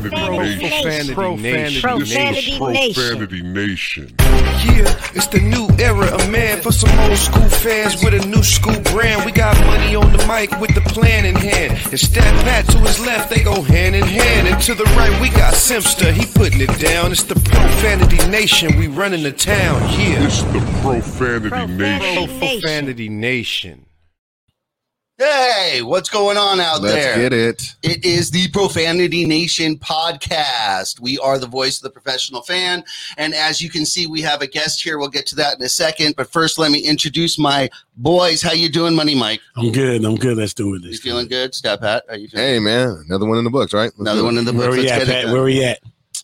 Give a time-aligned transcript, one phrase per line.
[0.00, 1.14] Profanity Nation.
[1.14, 2.58] Profanity Nation.
[2.58, 4.14] Profanity Nation.
[4.18, 8.42] Yeah, it's the new era of man for some old school fans with a new
[8.42, 9.24] school brand.
[9.24, 11.72] We got money on the mic with the plan in hand.
[11.90, 14.48] And Stat Pat to his left, they go hand in hand.
[14.48, 17.12] And to the right, we got Simpster, he putting it down.
[17.12, 19.82] It's the Profanity Nation, we running the town.
[19.98, 20.24] Yeah.
[20.24, 22.38] It's the Profanity Profanity Nation.
[22.38, 23.86] Profanity Nation.
[25.18, 26.92] Hey, what's going on out there?
[26.94, 27.16] Let's there?
[27.30, 27.74] get it.
[27.82, 31.00] It is the Profanity Nation podcast.
[31.00, 32.82] We are the voice of the professional fan.
[33.18, 34.98] And as you can see, we have a guest here.
[34.98, 36.16] We'll get to that in a second.
[36.16, 38.40] But first, let me introduce my boys.
[38.42, 39.40] How you doing, Money Mike?
[39.54, 40.02] I'm good.
[40.04, 40.38] I'm good.
[40.38, 40.82] Let's do it.
[40.82, 41.54] You This feeling good?
[41.54, 43.92] Stat Pat, are you feeling Hey man, another one in the books, right?
[43.96, 44.28] Let's Another do it.
[44.28, 44.60] one in the books.
[44.62, 44.76] Where book.
[44.78, 45.24] we Let's at, get it Pat?
[45.24, 45.32] done.
[45.34, 45.78] Where we at?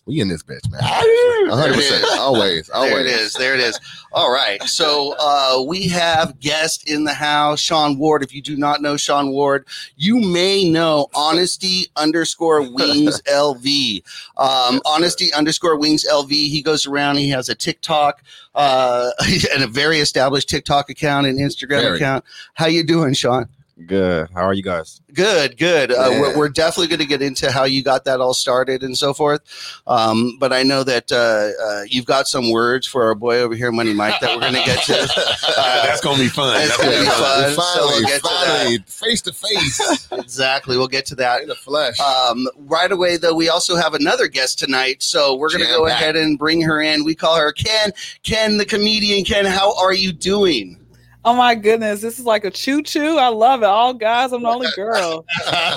[0.09, 0.81] We in this bitch, man.
[0.81, 2.17] 100%.
[2.17, 2.91] Always, always.
[2.91, 3.33] There it is.
[3.33, 3.79] There it is.
[4.11, 4.61] All right.
[4.63, 8.23] So uh, we have guest in the house, Sean Ward.
[8.23, 9.67] If you do not know Sean Ward,
[9.97, 14.03] you may know Honesty underscore Wings LV.
[14.37, 16.31] Um, Honesty underscore Wings LV.
[16.31, 17.17] He goes around.
[17.17, 18.23] He has a TikTok
[18.55, 19.11] uh,
[19.53, 21.97] and a very established TikTok account and Instagram Very.
[21.97, 22.25] account.
[22.55, 23.47] How you doing, Sean?
[23.85, 24.29] Good.
[24.33, 25.01] How are you guys?
[25.13, 25.91] Good, good.
[25.91, 28.97] Uh, we're, we're definitely going to get into how you got that all started and
[28.97, 29.41] so forth.
[29.87, 33.55] Um, but I know that uh, uh, you've got some words for our boy over
[33.55, 35.09] here, Money Mike, that we're going to get to.
[35.59, 36.53] Uh, That's gonna be fun.
[36.53, 37.55] That's gonna gonna be fun.
[37.55, 37.55] fun.
[37.55, 41.41] so we'll finally, face to face exactly, we'll get to that.
[41.41, 41.99] in the flesh.
[41.99, 45.87] Um, right away, though, we also have another guest tonight, so we're going to go
[45.87, 46.01] Jam-packed.
[46.01, 47.03] ahead and bring her in.
[47.03, 47.91] We call her Ken.
[48.23, 49.25] Ken, the comedian.
[49.25, 50.78] Ken, how are you doing?
[51.25, 53.17] Oh my goodness, this is like a choo choo.
[53.17, 53.65] I love it.
[53.65, 55.25] All guys, I'm the only girl.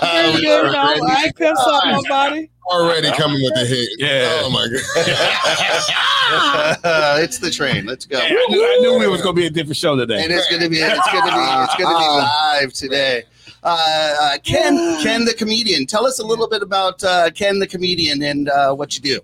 [0.00, 2.48] Very good, you know, I ain't pimps up nobody.
[2.70, 3.88] Already coming with the hit.
[3.98, 4.42] Yeah.
[4.44, 4.78] Oh my god.
[7.24, 7.86] it's the train.
[7.86, 8.18] Let's go.
[8.18, 10.22] Yeah, I, knew, I knew it was gonna be a different show today.
[10.22, 13.24] and it's gonna be it's gonna be it's gonna be live today.
[13.64, 15.86] Uh, uh, Ken, Ken the comedian.
[15.86, 19.20] Tell us a little bit about uh, Ken the comedian and uh, what you do.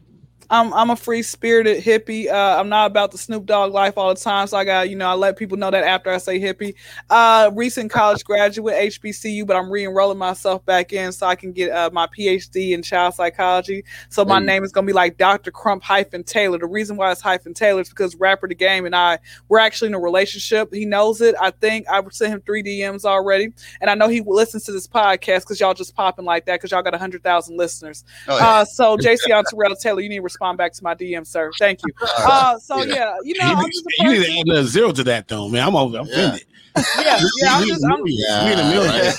[0.51, 2.29] I'm I'm a free spirited hippie.
[2.29, 4.97] Uh, I'm not about the Snoop Dogg life all the time, so I got you
[4.97, 6.75] know I let people know that after I say hippie.
[7.11, 11.71] Uh, recent college graduate HBCU, but I'm re-enrolling myself back in so I can get
[11.71, 13.85] uh, my PhD in child psychology.
[14.09, 14.47] So my Hey.
[14.47, 15.51] name is gonna be like Dr.
[15.51, 16.59] Crump hyphen Taylor.
[16.59, 19.19] The reason why it's hyphen Taylor is because rapper the game and I
[19.49, 20.73] we're actually in a relationship.
[20.73, 21.35] He knows it.
[21.41, 24.87] I think I've sent him three DMs already, and I know he listens to this
[24.87, 28.05] podcast because y'all just popping like that because y'all got hundred thousand listeners.
[28.27, 28.49] Oh, yeah.
[28.49, 31.51] Uh, so Jayceon Terrell Taylor, you need respond back to my DM, sir.
[31.59, 31.93] Thank you.
[32.19, 34.93] Uh, so yeah, you know, you, need, just a you need to add another zero
[34.93, 35.67] to that though, man.
[35.67, 35.99] I'm over.
[35.99, 36.15] I'm Yeah.
[36.15, 36.45] offended.
[36.97, 39.15] Yeah, yeah, I'm just, I'm, Yeah, We in a million.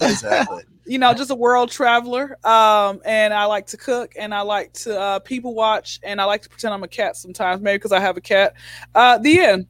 [0.00, 0.62] exactly.
[0.86, 2.38] you know, just a world traveler.
[2.46, 6.24] Um, and I like to cook, and I like to uh, people watch, and I
[6.26, 8.54] like to pretend I'm a cat sometimes, maybe because I have a cat.
[8.94, 9.66] Uh, the end.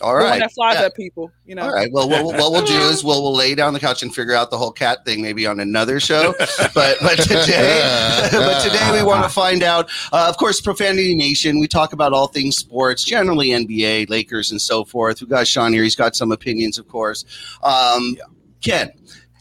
[0.00, 0.40] All The one right.
[0.40, 0.86] that flies Yeah.
[0.86, 1.30] at people.
[1.46, 1.62] You know.
[1.62, 1.90] All right.
[1.92, 4.50] Well, what, what we'll do is we'll we'll lay down the couch and figure out
[4.50, 6.34] the whole cat thing maybe on another show.
[6.74, 9.90] But but today, but today we want to find out.
[10.12, 11.58] Uh, of course, Profanity Nation.
[11.60, 15.20] We talk about all things sports, generally NBA, Lakers, and so forth.
[15.20, 15.82] We got Sean here.
[15.82, 17.24] He's got some opinions, of course.
[17.62, 18.16] Um,
[18.62, 18.90] Ken,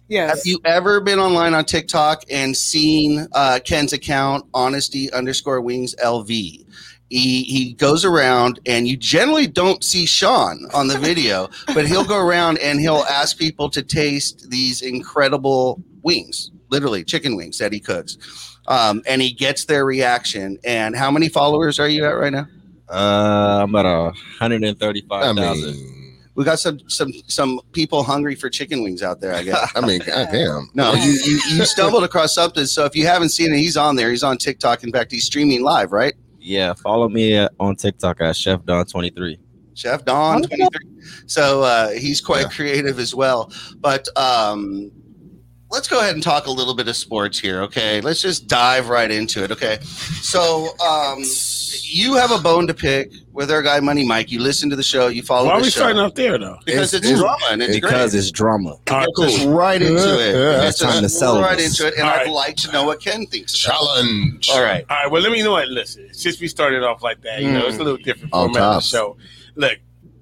[0.09, 0.29] Yes.
[0.37, 5.95] have you ever been online on TikTok and seen uh, Ken's account, honesty underscore wings
[6.01, 6.65] LV?
[7.09, 12.03] He, he goes around and you generally don't see Sean on the video, but he'll
[12.05, 17.71] go around and he'll ask people to taste these incredible wings, literally chicken wings that
[17.71, 18.17] he cooks.
[18.67, 20.57] Um, and he gets their reaction.
[20.65, 22.47] And how many followers are you at right now?
[22.89, 24.77] Uh, I'm at a hundred and
[25.23, 25.43] I mean,
[26.35, 29.71] We got some some some people hungry for chicken wings out there, I guess.
[29.75, 30.69] I mean, goddamn.
[30.73, 32.65] No, you, you you stumbled across something.
[32.65, 34.11] So if you haven't seen it, he's on there.
[34.11, 34.83] He's on TikTok.
[34.83, 36.13] In fact, he's streaming live, right?
[36.47, 39.37] Yeah, follow me on TikTok at Chef Don twenty three.
[39.73, 40.69] Chef Don, 23.
[41.27, 42.49] So uh, he's quite Yeah.
[42.49, 43.51] creative as well.
[43.79, 44.91] But um,
[45.69, 47.99] let's go ahead and talk a little bit of sports here, okay?
[48.01, 49.79] Let's just dive right into it, okay?
[50.21, 51.23] So um,
[51.83, 54.31] you have a bone to pick with our guy Money Mike.
[54.31, 56.57] You listen to the show, you follow Why are we show starting off there though?
[56.65, 58.19] because it's, It's- it's- drama and it's Because great.
[58.19, 58.69] it's drama.
[58.69, 59.53] All right, Gets us cool.
[59.53, 60.33] right into it.
[60.35, 61.79] Yeah, Gets it's time to sell right this.
[61.79, 62.29] into it, and All I'd right.
[62.31, 63.53] like to know what Ken thinks.
[63.65, 63.77] about it.
[63.77, 64.49] Challenge.
[64.51, 64.85] All right.
[64.89, 65.11] All right.
[65.11, 65.67] Well, let me know what.
[65.67, 68.63] Listen, since we started off like that, you know, it's a little different On format
[68.63, 69.17] of the show.
[69.55, 69.77] Look,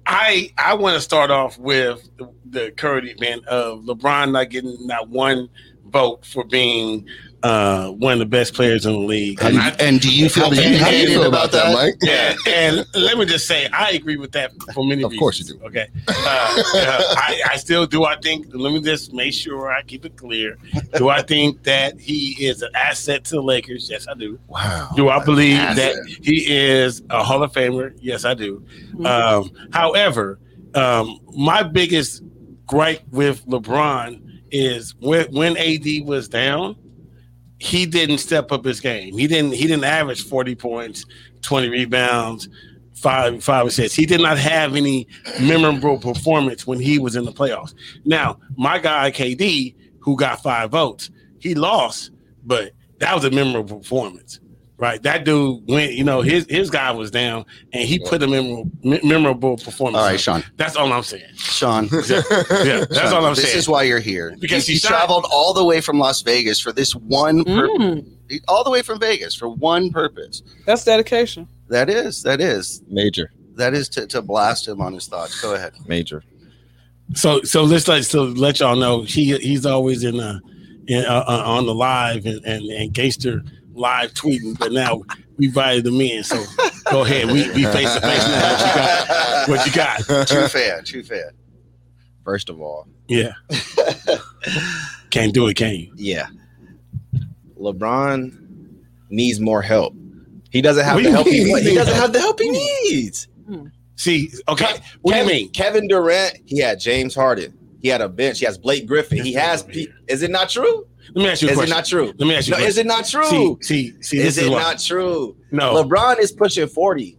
[0.06, 2.08] I I want to start off with
[2.48, 5.48] the, current event of LeBron not getting not one
[5.86, 7.06] vote for being
[7.42, 9.38] uh, one of the best players in the league.
[9.42, 11.72] And, And I- and do you feel How do you vindicated feel about that?
[11.74, 11.94] Mike?
[12.02, 15.18] yeah, and let me just say, I agree with that for many Of reasons.
[15.20, 15.60] course you do.
[15.66, 18.04] Okay, uh, uh, I, I still do.
[18.04, 18.46] I think.
[18.52, 20.56] Let me just make sure I keep it clear.
[20.96, 23.88] Do I think that he is an asset to the Lakers?
[23.90, 24.38] Yes, I do.
[24.48, 24.90] Wow.
[24.96, 27.96] Do I believe that he is a Hall of Famer?
[28.00, 28.64] Yes, I do.
[29.04, 30.38] Um, however,
[30.74, 32.22] um, my biggest
[32.66, 36.76] gripe with LeBron is when when AD was down,
[37.58, 39.16] he didn't step up his game.
[39.16, 39.52] He didn't.
[39.52, 41.04] He didn't average forty points,
[41.42, 42.48] twenty rebounds,
[42.94, 43.96] five five assists.
[43.96, 45.06] He did not have any
[45.40, 47.74] memorable performance when he was in the playoffs.
[48.04, 52.10] Now, my guy KD, who got five votes, he lost,
[52.44, 54.40] but that was a memorable performance.
[54.78, 55.92] Right, that dude went.
[55.94, 60.02] You know, his his guy was down, and he put a memorable, memorable performance.
[60.02, 60.20] All right.
[60.20, 60.44] Sean.
[60.58, 61.24] That's all I'm saying.
[61.36, 63.54] Sean, Yeah, that's Sean, all I'm this saying.
[63.54, 64.36] This is why you're here.
[64.38, 67.78] Because you, he traveled all the way from Las Vegas for this one purpose.
[67.78, 70.42] Mm, All the way from Vegas for one purpose.
[70.66, 71.48] that's dedication.
[71.68, 75.40] That is, that is, Major, that is to, to blast him on his thoughts.
[75.40, 75.72] Go ahead.
[75.86, 76.22] major.
[77.14, 80.40] So so let's let so let y'all know he he's always in uh,
[80.86, 83.42] in, uh, uh on the live and and, and gangster
[83.76, 85.02] live tweeting, but now
[85.36, 86.24] we invited him in.
[86.24, 86.42] So
[86.90, 89.44] go ahead, we we face to face now.
[89.48, 90.00] What you got?
[90.08, 90.28] What you got?
[90.28, 91.30] True fan, true fan.
[92.24, 93.32] First of all, Yeah,
[95.10, 95.92] can't do it, can you?
[95.96, 96.26] yeah,
[97.58, 98.34] LeBron
[99.10, 99.94] needs more help.
[100.50, 101.26] He doesn't have What the help.
[101.26, 101.62] He, mean?
[101.62, 103.28] he doesn't have the help he needs.
[103.96, 105.52] See, okay, what Kevin, do you mean?
[105.52, 107.56] Kevin Durant, he had James Harden.
[107.86, 108.40] He had a bench.
[108.40, 109.22] He has Blake Griffin.
[109.24, 109.62] He has.
[109.62, 110.88] Pe- is it not true?
[111.14, 112.06] Let me ask you a Is it not true?
[112.18, 112.54] Let me ask you.
[112.54, 113.28] No, is it not true?
[113.30, 114.18] See, see, see.
[114.18, 115.36] Is is, it not true?
[115.52, 117.16] No, LeBron is pushing 40.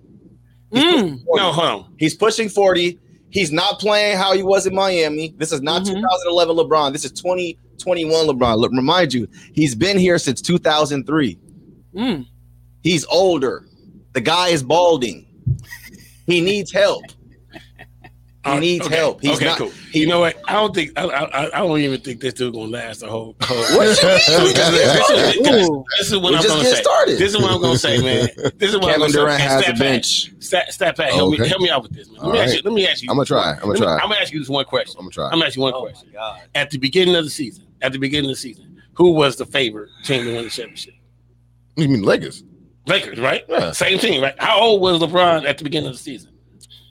[0.74, 0.92] He's Mm.
[0.92, 1.42] pushing 40.
[1.42, 1.94] no, hold on.
[1.98, 3.00] He's pushing 40.
[3.30, 5.34] He's not playing how he was in Miami.
[5.38, 5.94] This is not Mhm.
[6.02, 6.92] 2011 LeBron.
[6.92, 8.58] This is 2021 LeBron.
[8.58, 11.38] Look, remind you, he's been here since 2003.
[11.96, 12.26] Mm.
[12.84, 13.66] He's older.
[14.12, 15.28] The guy is balding.
[16.26, 17.06] He needs help.
[18.48, 19.22] He Uh, needs okay, help.
[19.22, 19.58] He's okay, not.
[19.58, 19.70] cool.
[19.92, 20.38] he- you know what?
[20.48, 23.36] I don't think I, I, I don't even think this dude gonna last the whole.
[23.42, 24.18] whole What you mean?
[24.18, 24.54] this, is,
[25.44, 26.76] this, this is what We I'm gonna say.
[26.82, 27.18] started.
[27.18, 28.28] This is what I'm gonna say, man.
[28.58, 29.20] This is what I'm gonna say.
[29.20, 30.34] Durant And has Stat a Pat, bench.
[30.40, 32.22] Stat, stat Pat, help me, help me out with this, man.
[32.22, 32.62] Let me All ask you.
[32.64, 33.10] Let me ask you.
[33.10, 33.52] I'm gonna try.
[33.54, 33.94] I'm gonna Let me- try.
[33.96, 34.96] I'm gonna ask you this one question.
[35.00, 35.26] I'm gonna try.
[35.26, 36.10] I'm gonna ask you one Oh question.
[36.56, 39.46] At the beginning of the season, at the beginning of the season, who was the
[39.46, 40.94] favorite team to win the championship?
[41.76, 42.44] You mean Lakers?
[42.88, 43.44] Lakers, right?
[43.50, 43.72] Yeah.
[43.72, 44.34] Same team, right?
[44.38, 46.32] How old was LeBron at the beginning of the season?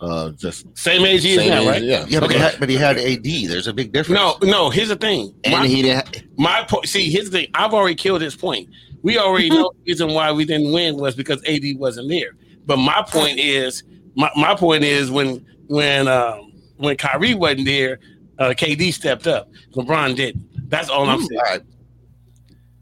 [0.00, 1.82] Uh, just Same age he is now, right?
[1.82, 2.04] Yeah.
[2.06, 3.25] Yeah, but, he had, but he had AD.
[3.25, 4.19] There's a big difference.
[4.20, 4.69] No, no.
[4.69, 5.34] Here's the thing.
[5.44, 6.38] and My- he didn't.
[6.38, 6.87] My point.
[6.87, 7.50] See, here's the thing.
[7.54, 8.69] I've already killed his point.
[9.02, 12.32] We already know the reason why we didn't win was because AD wasn't there.
[12.66, 13.84] But my point is,
[14.16, 17.98] my, my point is when when um, when Kyrie wasn't there,
[18.38, 19.48] uh, KD stepped up.
[19.75, 20.69] LeBron didn't.
[20.69, 21.40] That's all I'm saying.
[21.40, 21.62] Right.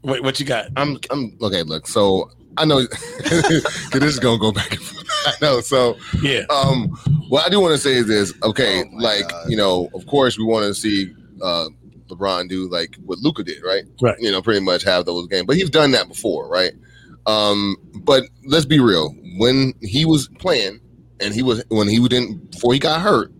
[0.01, 0.67] What, what you got?
[0.75, 0.97] I'm.
[1.11, 1.63] I'm okay.
[1.63, 2.85] Look, so I know
[3.23, 5.05] 'cause this is gonna go back and forth.
[5.27, 5.59] I know.
[5.61, 6.43] So, Yeah.
[6.49, 6.89] um,
[7.29, 8.33] what I do want to say is this.
[8.43, 9.49] Okay, Oh like God.
[9.49, 11.11] you know, of course, we want to see
[11.41, 11.67] uh
[12.07, 13.83] LeBron do like what Luka did, right?
[14.01, 14.15] Right.
[14.19, 16.73] You know, pretty much have those games, but he's done that before, right?
[17.25, 19.13] Um, but let's be real.
[19.37, 20.79] When he was playing,
[21.19, 23.31] and he was when he didn't before he got hurt,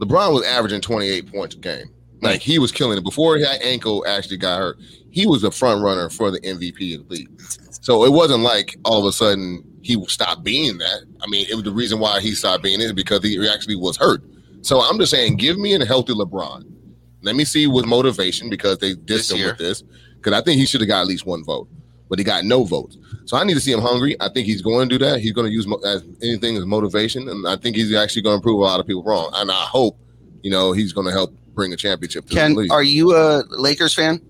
[0.00, 1.90] LeBron was averaging 28 points a game.
[2.22, 4.78] Like he was killing it before that ankle actually got hurt.
[5.10, 7.40] He was a front runner for the MVP of the league.
[7.80, 11.04] So it wasn't like all of a sudden he stopped being that.
[11.22, 13.96] I mean, it was the reason why he stopped being it because he actually was
[13.96, 14.22] hurt.
[14.62, 16.64] So I'm just saying, give me a healthy LeBron.
[17.22, 19.82] Let me see with motivation because they dissed him with this.
[20.16, 21.68] Because I think he should have got at least one vote,
[22.10, 22.98] but he got no votes.
[23.24, 24.16] So I need to see him hungry.
[24.20, 25.20] I think he's going to do that.
[25.20, 28.38] He's going to use mo- as anything as motivation, and I think he's actually going
[28.38, 29.30] to prove a lot of people wrong.
[29.34, 29.98] And I hope,
[30.42, 33.94] you know, he's going to help bring a championship to Ken, are you a Lakers
[33.94, 34.20] fan?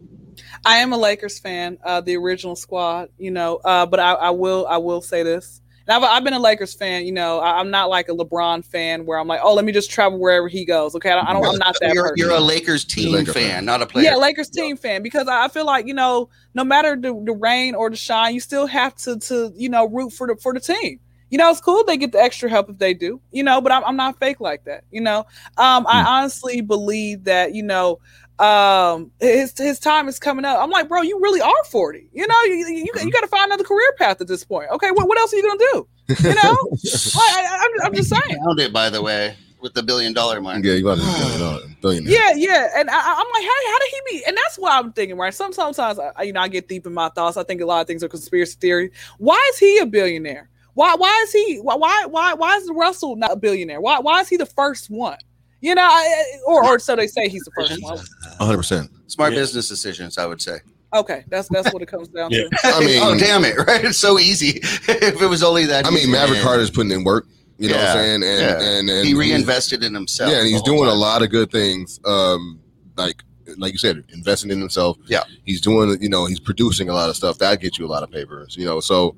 [0.64, 3.56] I am a Lakers fan, uh, the original squad, you know.
[3.64, 6.74] Uh, but I, I will, I will say this, and I've, I've been a Lakers
[6.74, 7.06] fan.
[7.06, 9.72] You know, I, I'm not like a LeBron fan where I'm like, oh, let me
[9.72, 10.94] just travel wherever he goes.
[10.94, 12.16] Okay, I don't, I don't I'm not that You're, person.
[12.18, 13.64] you're a Lakers team Laker fan, fan.
[13.64, 14.04] not a player.
[14.04, 17.32] yeah, Lakers team fan because I I feel like you know, no matter the, the
[17.32, 20.52] rain or the shine, you still have to to you know root for the for
[20.52, 21.00] the team.
[21.30, 23.20] You know, it's cool they get the extra help if they do.
[23.30, 24.82] You know, but I'm, I'm not fake like that.
[24.90, 25.20] You know,
[25.56, 28.00] um, I honestly believe that you know
[28.40, 30.58] um his his time is coming up.
[30.60, 32.08] I'm like, bro, you really are 40.
[32.12, 34.70] You know, you you, you got to find another career path at this point.
[34.70, 35.88] Okay, what, what else are you gonna do?
[36.28, 38.38] You know, Like, I, I, I'm, I'm just saying.
[38.44, 40.64] Found it, by the way, with the billion dollar mark.
[40.64, 42.12] yeah, you got a billionaire.
[42.12, 44.24] Yeah, yeah, and I, I- I'm like, how, how did he be?
[44.26, 45.32] And that's what I'm thinking, right?
[45.34, 47.36] Some sometimes, I, you know, I get deep in my thoughts.
[47.36, 48.90] I think a lot of things are conspiracy theory.
[49.18, 50.48] Why is he a billionaire?
[50.74, 51.56] Why, why is he?
[51.58, 53.80] Why, why, why, why is Russell not a billionaire?
[53.80, 55.18] Why, why is he the first one?
[55.62, 57.98] You know, I, or or so they say he's the first one.
[58.40, 58.56] 100.
[58.56, 59.40] percent Smart Yeah.
[59.40, 60.58] business decisions, I would say.
[60.94, 62.44] Okay, that's that's what it comes down Yeah.
[62.44, 62.50] to.
[62.64, 63.56] I mean- oh damn it!
[63.56, 63.84] Right?
[63.84, 64.58] It's so easy.
[64.62, 65.86] if it was only that.
[65.86, 66.44] I mean, Maverick man.
[66.44, 67.26] Carter's putting in work.
[67.58, 68.22] You know what I'm saying?
[68.22, 68.60] And yeah.
[68.78, 70.30] and, and He reinvested in himself.
[70.32, 72.00] Yeah, and he's whole doing a lot of good things.
[72.06, 72.58] Um,
[72.96, 73.22] like
[73.58, 74.96] like you said, investing in himself.
[75.06, 75.24] Yeah.
[75.44, 75.96] he's doing.
[76.00, 78.56] You know, he's producing a lot of stuff that gets you a lot of papers.
[78.56, 79.14] You know, so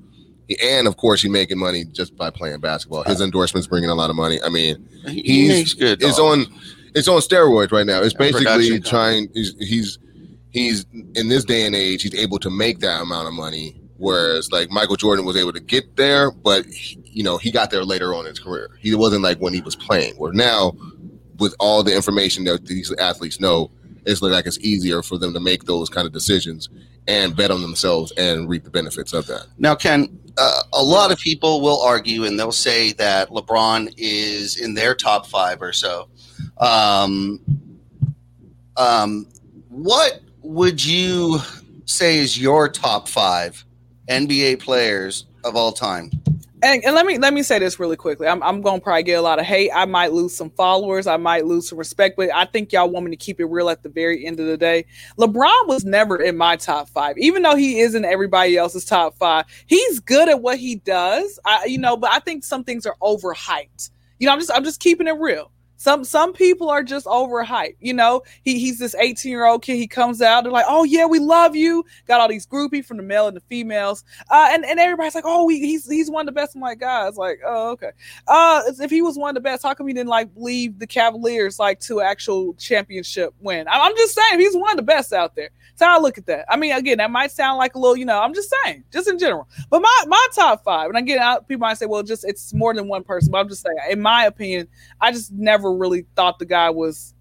[0.61, 3.03] and of course he's making money just by playing basketball.
[3.03, 4.39] His endorsements bringing a lot of money.
[4.43, 6.03] I mean, He, he he's- good.
[6.03, 6.47] it's dollars.
[6.47, 6.59] on
[6.95, 8.01] it's on steroids right now.
[8.01, 9.29] It's Yeah, basically trying.
[9.33, 9.99] He's, he's
[10.51, 10.85] he's
[11.15, 13.79] in this day and age, he's able to make that amount of money.
[13.97, 17.71] Whereas like Michael Jordan was able to get there, but he- you know he got
[17.71, 18.69] there later on in his career.
[18.79, 20.15] He wasn't like when he was playing.
[20.15, 20.73] Where now,
[21.37, 23.71] with all the information that these athletes know,
[24.05, 26.69] it's like it's easier for them to make those kind of decisions
[27.07, 29.45] and bet on themselves and reap the benefits of that.
[29.57, 34.59] Now, Ken, uh, a lot of people will argue and they'll say that LeBron is
[34.59, 36.07] in their top five or so.
[36.57, 37.39] Um,
[38.77, 39.27] um,
[39.69, 41.39] what would you
[41.85, 43.63] say is your top five
[44.09, 46.11] NBA players of all time?
[46.63, 48.25] And, and let me let me say this really quickly.
[48.25, 49.69] I'm I'm gonna probably get a lot of hate.
[49.71, 51.07] I might lose some followers.
[51.07, 53.69] I might lose some respect, but I think y'all want me to keep it real
[53.69, 54.85] at the very end of the day.
[55.17, 59.17] LeBron was never in my top five, even though he is in everybody else's top
[59.17, 59.43] five.
[59.65, 61.37] He's good at what he does.
[61.43, 63.89] I you know, but I think some things are overhyped.
[64.19, 65.51] You know, I'm just I'm just keeping it real.
[65.77, 67.75] Some some people are just overhyped.
[67.79, 69.75] You know, he he's this 18 year old kid.
[69.77, 72.97] He comes out, they're like, "Oh yeah, we love you." Got all these groupie from
[72.97, 76.27] the male and the females, uh, and and everybody's like, "Oh, he, he's he's one
[76.27, 77.91] of the best." I'm like, guys, like, oh okay.
[78.27, 80.87] Uh, if he was one of the best, how come he didn't like lead the
[80.87, 83.67] Cavaliers like to actual championship win?
[83.69, 85.49] I'm just saying, he's one of the best out there.
[85.75, 86.45] So I look at that.
[86.49, 89.07] I mean, again, that might sound like a little, you know, I'm just saying, just
[89.07, 89.47] in general.
[89.69, 92.73] But my my top five, and again, I, people might say, well, just it's more
[92.73, 93.31] than one person.
[93.31, 94.67] But I'm just saying, in my opinion,
[95.01, 97.13] I just never really thought the guy was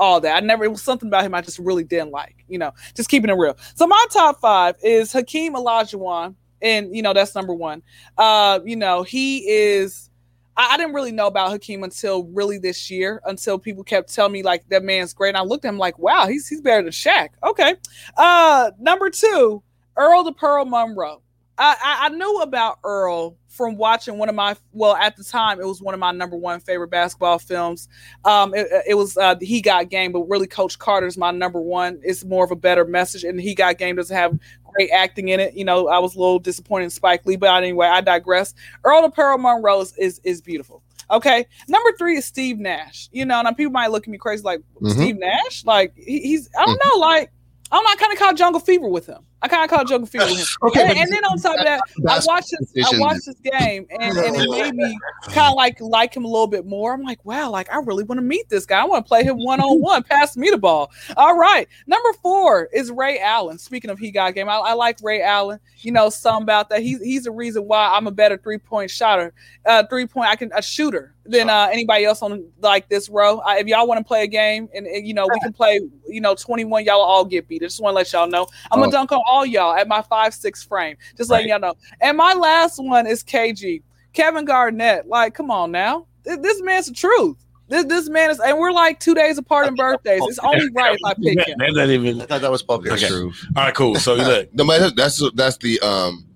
[0.00, 0.36] all that.
[0.36, 2.44] I never it was something about him I just really didn't like.
[2.48, 3.56] You know, just keeping it real.
[3.74, 7.82] So my top five is Hakeem Olajuwon, and you know that's number one.
[8.16, 10.10] Uh, you know he is.
[10.56, 14.32] I, I didn't really know about Hakeem until really this year, until people kept telling
[14.32, 15.30] me like that man's great.
[15.30, 17.28] And I looked at him like, wow, he's he's better than Shaq.
[17.44, 17.74] Okay.
[18.16, 19.62] Uh, number two,
[19.96, 21.22] Earl the Pearl Monroe.
[21.60, 25.60] I, I, I knew about Earl from watching one of my well at the time
[25.60, 27.86] it was one of my number one favorite basketball films.
[28.24, 32.00] Um, it, it was uh, He Got Game, but really Coach Carter's my number one.
[32.02, 34.38] It's more of a better message, and He Got Game doesn't have
[34.72, 35.52] great acting in it.
[35.54, 38.54] You know, I was a little disappointed in Spike Lee, but anyway, I digress.
[38.84, 40.82] Earl the Pearl Monroe is, is is beautiful.
[41.10, 43.08] Okay, number three is Steve Nash.
[43.12, 44.92] You know, and people might look at me crazy like Mhm.
[44.92, 45.64] Steve Nash.
[45.66, 47.30] Like he, he's I don't know, like
[47.70, 47.90] I don't know.
[47.90, 49.26] I kind of caught jungle fever with him.
[49.42, 50.46] I kind of caught jungle fever with him.
[50.62, 52.92] Okay, and, and then on top of that, I watched this.
[52.92, 54.98] I watched this game, and, and it made me
[55.32, 56.92] kind of like like him a little bit more.
[56.92, 58.80] I'm like, wow, like I really want to meet this guy.
[58.80, 60.02] I want to play him one on one.
[60.02, 60.90] Pass me the ball.
[61.16, 63.58] All right, number four is Ray Allen.
[63.58, 65.58] Speaking of he got game, I, I like Ray Allen.
[65.78, 66.82] You know, some about that.
[66.82, 69.32] He's he's the reason why I'm a better three point shotter,
[69.64, 73.38] uh, three point I can a shooter than uh, anybody else on like this row.
[73.38, 75.80] I, if y'all want to play a game, and, and, you know we can play,
[76.08, 77.62] you know, 21, y'all all get beat.
[77.62, 78.82] I just want to let y'all know I'm Oh.
[78.82, 80.96] gonna dunk on all y'all at my five six frame.
[81.16, 81.74] Just letting y'all know.
[82.00, 83.82] And my last one is KG,
[84.12, 85.06] Kevin Garnett.
[85.06, 87.36] Like, come on now, this man's the truth.
[87.68, 90.20] This this man is, and we're like two days apart in birthdays.
[90.24, 91.56] It's only right if I pick him.
[91.58, 92.20] That's not even.
[92.20, 93.06] I thought that was public Okay.
[93.06, 93.46] truth.
[93.56, 93.94] All right, cool.
[93.94, 96.26] So look, No, but that's that's the um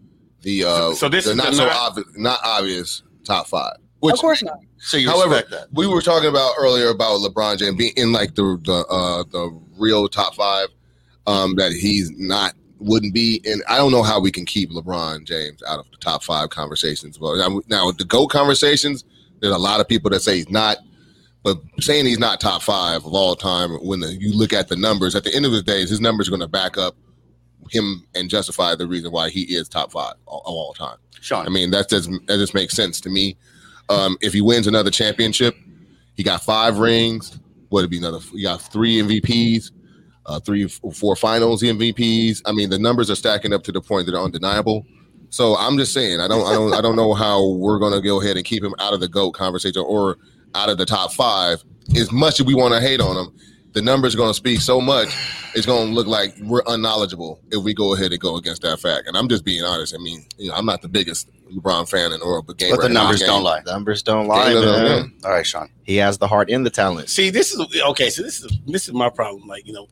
[0.43, 3.77] the uh So this the is not the so not- obvious not obvious top five.
[3.99, 4.59] Which Of course not.
[4.79, 5.69] So you However, that.
[5.73, 9.61] we were talking about earlier about LeBron James being in like the the uh, the
[9.77, 10.69] real top five.
[11.27, 15.25] Um, that he's not wouldn't be, and I don't know how we can keep LeBron
[15.25, 17.19] James out of the top five conversations.
[17.19, 17.37] But
[17.69, 19.05] now, the GOAT conversations,
[19.41, 20.79] there's a lot of people that say he's not.
[21.43, 24.77] But saying he's not top five of all time, when the, you look at the
[24.77, 26.97] numbers, at the end of the day, his numbers are going to back up
[27.71, 30.97] him and justify the reason why he is top five of all time.
[31.21, 31.47] Sean.
[31.47, 33.37] I mean, that just that just makes sense to me.
[33.89, 35.55] Um, if he wins another championship,
[36.15, 37.39] he got five rings.
[37.69, 38.21] What would it be another?
[38.33, 39.71] He got three MVPs,
[40.27, 42.43] uh, three, four Finals MVPs.
[42.47, 44.87] I mean, the numbers are stacking up to the point that are undeniable.
[45.31, 48.21] So I'm just saying, I don't, I don't, I don't know how we're gonna go
[48.23, 50.17] ahead and keep him out of the GOAT conversation or
[50.55, 51.63] out of the top five.
[51.97, 53.37] As much as we want to hate on him,
[53.73, 55.09] the numbers are gonna speak so much.
[55.57, 59.09] It's gonna look like we're unknowledgeable if we go ahead and go against that fact.
[59.09, 59.93] And I'm just being honest.
[59.95, 62.71] I mean, you know, I'm not the biggest LeBron fan in the world, but game
[62.71, 63.61] But the right now, numbers game- don't lie.
[63.65, 64.85] The numbers don't lie, Game man.
[65.23, 65.29] lie.
[65.29, 65.69] All right, Sean.
[65.83, 67.09] He has the heart and the talent.
[67.11, 68.09] see, this is okay.
[68.11, 69.49] So this is this is my problem.
[69.49, 69.89] Like you know,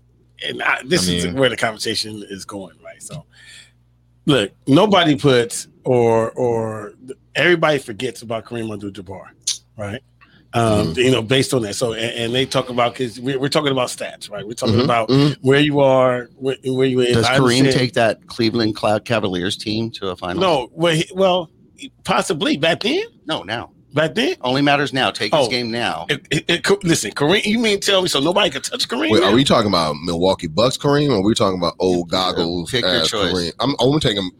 [0.46, 2.76] and I, this I is where the conversation is going.
[2.84, 3.02] Right.
[3.02, 3.24] So,
[4.26, 6.94] look, nobody puts or or
[7.34, 9.26] everybody forgets about Kareem Abdul-Jabbar.
[9.76, 10.02] Right.
[10.54, 11.76] Um, you know, based on that.
[11.76, 14.46] So, and, and they talk about because we're, we're talking about stats, right?
[14.46, 15.38] We're talking Mhm, about mhm.
[15.40, 17.02] where you are, where, where you.
[17.06, 20.42] Does Kareem take that Cleveland Cloud Cavaliers team to a final?
[20.42, 21.50] No, well, he- well,
[22.04, 23.02] possibly back then.
[23.26, 23.70] No, now.
[23.94, 25.10] Back then, Only matters now.
[25.10, 25.50] Take this Oh.
[25.50, 26.06] game now.
[26.08, 27.44] it, it, it, listen, Kareem.
[27.44, 29.10] You mean tell me so nobody could touch Kareem?
[29.10, 32.70] Wait, are we talking about Milwaukee Bucks Kareem, or are we talking about old goggles?
[32.70, 33.32] Pick your choice.
[33.32, 33.52] Kareem?
[33.60, 34.30] I'm, I'm taking.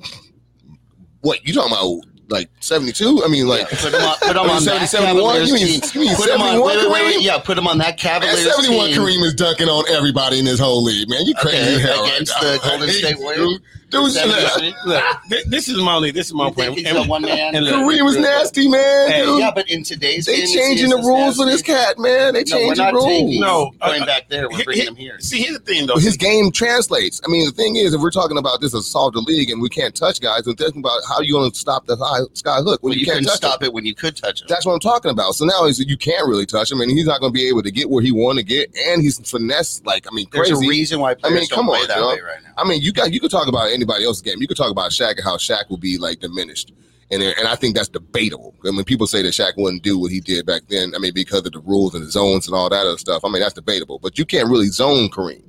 [1.21, 2.00] What you talking about?
[2.28, 3.21] like seventy two.
[3.23, 5.80] I mean, like Put him on, put him I mean, on that Cavaliers You mean-
[5.82, 5.90] team.
[5.92, 7.23] you mean Put him on, 71 wait, wait, wait, wait, Kareem?
[7.26, 8.97] yeah, put him on that Man, Cavaliers 71 team.
[9.00, 11.26] Kareem is dunking on everybody in this whole league, man.
[11.26, 12.04] You crazy Okay, hell.
[12.06, 12.71] against right the now.
[12.71, 13.59] Golden State Warriors?
[13.92, 14.75] Dude, dude, Seventy-three?
[14.87, 15.04] Look,
[15.46, 16.11] this is my only.
[16.11, 16.78] This is my You think point.
[16.80, 17.54] he's And- a one man?
[17.54, 19.11] and look, Kareem was nasty, man.
[19.11, 19.38] Hey, dude.
[19.38, 21.52] Yeah, but in today's they game, changing the rules for nasty.
[21.52, 22.34] this cat, man.
[22.34, 23.06] They No, we're changing not rules.
[23.06, 23.40] changing.
[23.40, 25.20] No, going uh, back there, we're He- bringing he- him here.
[25.20, 25.96] See, here's the thing, though.
[25.96, 27.20] his game translates.
[27.25, 29.61] I mean, the thing is, if we're talking about this as solve the league and
[29.61, 32.56] we can't touch guys, we're talking about how you going to stop the high sky
[32.62, 33.66] hook when Well, you, you can't touch stop him.
[33.66, 34.46] it when you could touch him.
[34.49, 35.34] That's what I'm talking about.
[35.34, 37.62] So now is you can't really touch him, and he's not going to be able
[37.62, 40.56] to get where he want to get, and he's finesse like I mean, There's a
[40.56, 42.50] reason why players mean, come don't play on, that way right now.
[42.56, 44.36] I mean, you got you could talk about anybody else's game.
[44.40, 46.72] You could talk about Shaq and how Shaq will be like diminished,
[47.10, 48.54] and and I think that's debatable.
[48.64, 50.92] I mean, people say that Shaq wouldn't do what he did back then.
[50.94, 53.24] I mean, because of the rules and the zones and all that other stuff.
[53.24, 53.98] I mean, that's debatable.
[53.98, 55.42] But you can't really zone Kareem.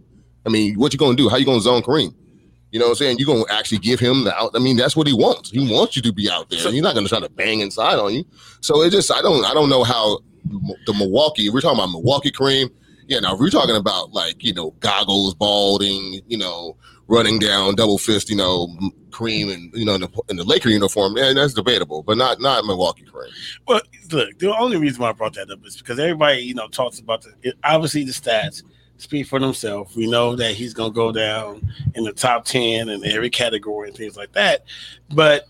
[0.45, 1.29] I mean, what you gonna do?
[1.29, 2.13] How you gonna zone Kareem?
[2.71, 3.17] You know what I'm saying?
[3.19, 4.51] You're gonna actually give him the out.
[4.55, 5.51] I mean, that's what he wants.
[5.51, 6.59] He wants you to be out there.
[6.59, 8.25] He's not gonna try to bang inside on you.
[8.61, 10.19] So it just I don't I don't know how
[10.85, 11.49] the Milwaukee.
[11.49, 12.71] We're talking about Milwaukee Kareem.
[13.07, 16.75] Yeah, now if we're talking about like you know goggles, balding, you know,
[17.07, 18.67] running down double fist, you know,
[19.09, 22.41] Kareem and you know in the, in the Laker uniform, yeah, that's debatable, but not
[22.41, 23.29] not Milwaukee Kareem.
[23.67, 23.81] Well,
[24.11, 26.99] look, the only reason why I brought that up is because everybody, you know, talks
[26.99, 28.63] about the obviously the stats
[28.97, 29.95] speak for themselves.
[29.95, 33.89] We know that he's going to go down in the top ten in every category
[33.89, 34.65] and things like that.
[35.09, 35.45] But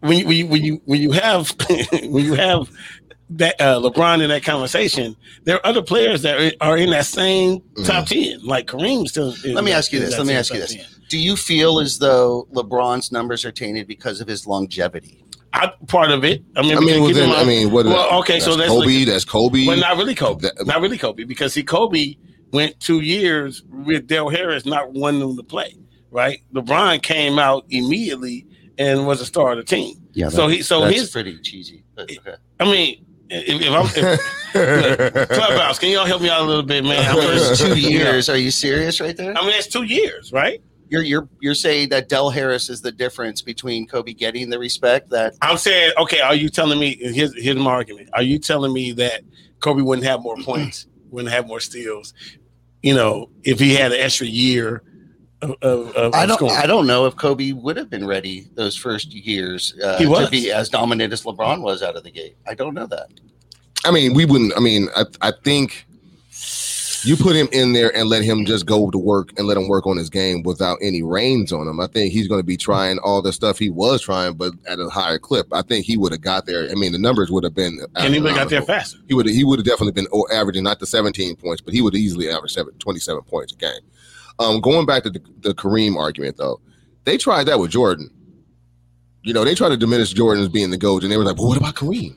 [0.00, 1.54] when you when you, when you have
[2.02, 2.70] when you have
[3.30, 7.62] that uh, LeBron in that conversation, there are other players that are, in that same
[7.84, 8.44] top ten.
[8.44, 9.34] Like Kareem still.
[9.44, 10.16] Let me ask you this.
[10.18, 10.74] Let me ask you this.
[10.74, 10.84] 10.
[11.08, 15.24] Do you feel as though LeBron's numbers are tainted because of his longevity?
[15.52, 16.44] I, part of it.
[16.56, 17.86] I mean, I mean, within, I mean, what?
[17.86, 19.04] Well, okay, so that's that's Kobe.
[19.04, 19.66] That's Kobe.
[19.66, 20.42] But not really Kobe.
[20.42, 22.14] That- not really Kobe because see, Kobe
[22.52, 25.76] went two years with Del Harris not wanting him to play.
[26.12, 28.44] Right, LeBron came out immediately
[28.78, 29.94] and was a star of the team.
[30.12, 30.28] Yeah.
[30.28, 31.84] So he, so that's his, pretty cheesy.
[31.94, 32.34] But okay.
[32.58, 33.86] I mean, if, if I'm
[34.52, 37.08] if, clubhouse, can y'all help me out a little bit, man?
[37.08, 38.28] I'm First two years.
[38.28, 39.36] Are you serious right there?
[39.36, 40.60] I mean, it's two years, right?
[40.88, 45.10] You're you're you're saying that Del Harris is the difference between Kobe getting the respect
[45.10, 46.96] that I'm saying, okay, are you telling me?
[47.00, 48.10] Here's here's my argument.
[48.12, 49.22] Are you telling me that
[49.60, 52.12] Kobe wouldn't have more points, wouldn't have more steals,
[52.82, 54.82] you know, if he had an extra year
[55.42, 56.56] of, of, of I don't scoring?
[56.56, 60.26] I don't know if Kobe would have been ready those first years uh, He was.
[60.26, 62.36] to be as dominant as LeBron was out of the gate.
[62.46, 63.08] I don't know that.
[63.84, 64.52] I mean, we wouldn't.
[64.56, 65.86] I mean, I, I think
[67.02, 69.68] you put him in there and let him just go to work and let him
[69.68, 71.80] work on his game without any reins on him.
[71.80, 74.78] I think he's going to be trying all the stuff he was trying, but at
[74.78, 75.46] a higher clip.
[75.52, 76.68] I think he would have got there.
[76.70, 77.80] I mean, the numbers would have been.
[77.96, 78.98] and he would have got there faster.
[79.08, 81.94] He would he would have definitely been averaging not the 17 points, but he would
[81.94, 83.80] have easily averaged seven, 27 points a game.
[84.40, 86.60] Um, going back to the, the Kareem argument though,
[87.04, 88.10] they tried that with Jordan.
[89.22, 91.36] You know, they tried to diminish Jordan as being the GOAT, and they were like,
[91.36, 92.16] "But what about Kareem?"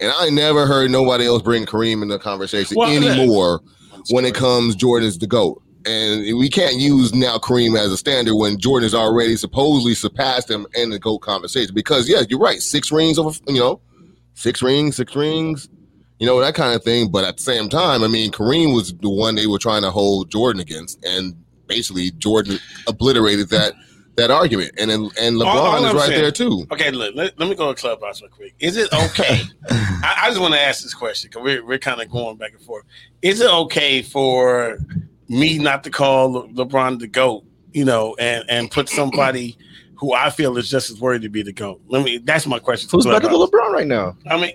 [0.00, 3.62] And I never heard nobody else bring Kareem in the conversation Well, anymore
[4.10, 5.62] when it comes Jordan's the GOAT.
[5.86, 10.50] And we can't use now Kareem as a standard when Jordan has already supposedly surpassed
[10.50, 11.74] him in the GOAT conversation.
[11.74, 13.80] Because yeah, you're right, six rings of you know,
[14.34, 15.68] six rings, six rings,
[16.18, 17.10] you know, that kind of thing.
[17.10, 19.90] But at the same time, I mean, Kareem was the one they were trying to
[19.90, 21.34] hold Jordan against, and
[21.66, 23.74] basically Jordan obliterated that
[24.16, 24.72] that argument.
[24.78, 26.66] And then and LeBron All- all is I'm right saying- there too.
[26.70, 28.54] Okay, look, let, let me go to Clubhouse real quick.
[28.58, 29.40] Is it okay?
[29.70, 32.52] I, I just want to ask this question because we're, we're kind of going back
[32.52, 32.84] and forth.
[33.22, 34.78] Is it okay for
[35.28, 39.56] me not to call Le- LeBron the GOAT, you know, and, and put somebody
[39.94, 41.80] who I feel is just as worthy to be the GOAT?
[41.86, 42.90] Let me, that's my question.
[42.92, 44.14] Who's better than LeBron right now?
[44.26, 44.52] I mean,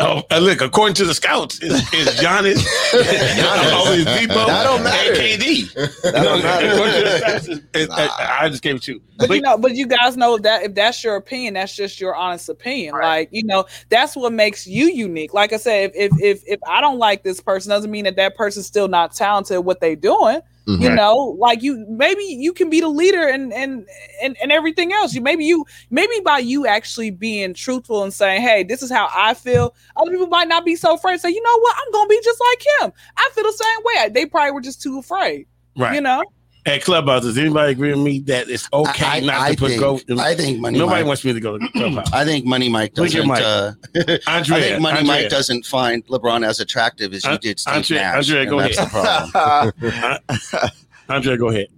[0.00, 4.82] oh, uh, look, according to the scouts, is, is Giannis, oh, is Depot, That don't
[4.82, 5.12] matter.
[5.12, 5.72] and KD.
[6.02, 6.66] That don't matter.
[6.70, 9.02] According to the scouts, is- is- I, I just gave it to you.
[9.18, 12.00] But, But- you know, but you guys know that if that's your opinion, that's just
[12.00, 12.94] your honest opinion.
[12.94, 15.32] Like you know, that's what makes you unique.
[15.34, 18.16] Like I said, if if if, if I don't like this person, doesn't mean that
[18.16, 20.40] that person's still not talented at what they're doing.
[20.68, 20.80] Mhm.
[20.80, 23.86] You know, like you maybe you can be the leader and and
[24.22, 25.14] and and everything else.
[25.14, 29.08] You maybe you maybe by you actually being truthful and saying, "Hey, this is how
[29.14, 31.20] I feel." Other people might not be so afraid.
[31.20, 31.76] Say, "You know what?
[31.78, 34.08] I'm gonna be just like him." I feel the same way.
[34.10, 35.46] They probably were just too afraid.
[35.76, 35.94] Right.
[35.94, 36.22] You know.
[36.66, 39.68] At Clubhouse, does anybody agree with me that it's okay I, not I to put
[39.70, 40.02] think, GOAT?
[40.08, 42.10] in- I think Money Nobody Mike, wants me to go to Clubhouse.
[42.12, 43.28] I think Money Mike Look at doesn't.
[43.28, 43.42] Mike.
[43.44, 43.72] Uh,
[44.26, 47.74] I think Money Andrea, Mike doesn't find LeBron as attractive as you An- did Steve
[47.74, 48.16] Andrea- Nash.
[48.30, 49.26] Andrea, go that's ahead.
[49.28, 50.70] the problem.
[51.08, 51.68] Andrea, go ahead.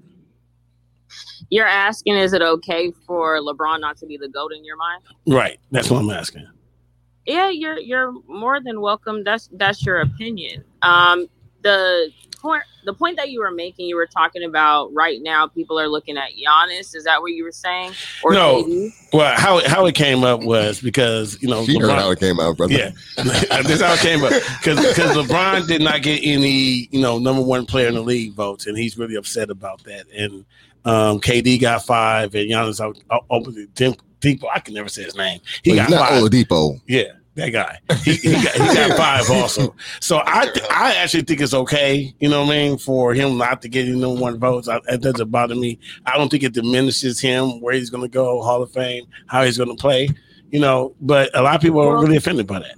[1.51, 5.03] You're asking, is it okay for LeBron not to be the goat in your mind?
[5.27, 6.47] Right, that's what I'm asking.
[7.27, 9.23] Yeah, you're you're more than welcome.
[9.23, 10.65] That's that's your opinion.
[10.81, 11.27] Um,
[11.63, 15.47] the point the point that you were making, you were talking about right now.
[15.47, 16.97] People are looking at Giannis.
[16.97, 17.93] Is that what you were saying?
[18.25, 18.65] Or No.
[18.65, 18.91] KD?
[19.13, 22.41] Well, how how it came up was because you know She heard how it came
[22.41, 22.73] out, brother.
[22.73, 27.01] Yeah, this is how it came up because because LeBron did not get any you
[27.01, 30.07] know number one player in the league votes, and he's really upset about that.
[30.17, 30.45] And
[30.85, 34.49] um, KD got five, and Giannis out- out- opened Dim- Depot.
[34.53, 35.41] I can never say his name.
[35.63, 36.23] He Well, got not five.
[36.23, 36.81] Oladipo.
[36.87, 37.79] Yeah, that guy.
[38.03, 39.75] He, he, got, he got five also.
[40.01, 42.15] So I th- I actually think it's okay.
[42.21, 44.69] You know what I mean for him not to get any number one votes.
[44.69, 45.79] I, that doesn't bother me.
[46.07, 49.45] I don't think it diminishes him where he's going to go, Hall of Fame, how
[49.45, 50.09] he's going to play.
[50.51, 52.77] You know, but a lot of people are really offended by that.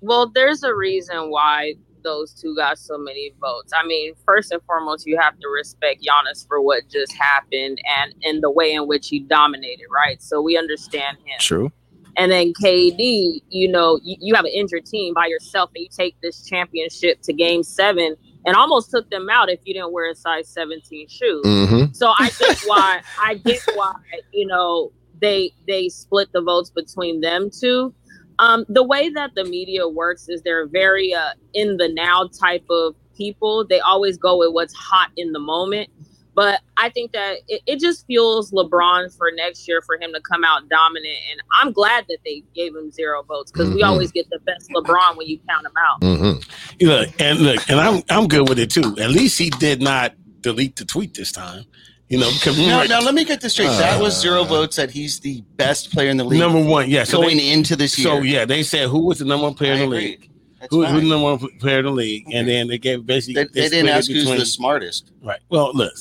[0.00, 3.72] Well, there's a reason why those two got so many votes.
[3.74, 8.14] I mean, first and foremost, you have to respect Giannis for what just happened and
[8.20, 10.22] in the way in which he dominated, right?
[10.22, 11.38] So we understand him.
[11.40, 11.72] True.
[12.16, 15.88] And then KD, you know, you, you have an injured team by yourself and you
[15.94, 20.10] take this championship to game seven and almost took them out if you didn't wear
[20.10, 21.42] a size 17 shoe.
[21.44, 23.94] hmm So I get why I get why
[24.32, 27.94] you know they they split the votes between them two.
[28.38, 32.64] Um, the way that the media works is they're very uh, in the now type
[32.68, 33.64] of people.
[33.64, 35.88] They always go with what's hot in the moment.
[36.34, 40.20] But I think that it, it just fuels LeBron for next year for him to
[40.20, 41.16] come out dominant.
[41.30, 43.86] And I'm glad that they gave him zero votes because we Mhm.
[43.88, 46.00] always get the best LeBron when you count him out.
[46.00, 46.40] Mm-hmm.
[46.80, 48.96] You know, and look, and I'm I'm good with it too.
[48.98, 51.64] At least he did not delete the tweet this time.
[52.08, 53.66] You know, because Now, now let me get this straight.
[53.68, 54.76] that was zero Uh, votes.
[54.76, 57.04] That he's the best player in the league number one, yeah.
[57.04, 58.08] So going they, into this year.
[58.08, 60.06] so yeah, they said who was the number one player I in the agree.
[60.08, 60.30] league.
[60.60, 62.24] That's Who, who's the number one player in the league?
[62.32, 65.12] And then they gave basically They, they didn't it ask who's between- the smartest.
[65.22, 65.40] Right.
[65.50, 65.92] Well, look,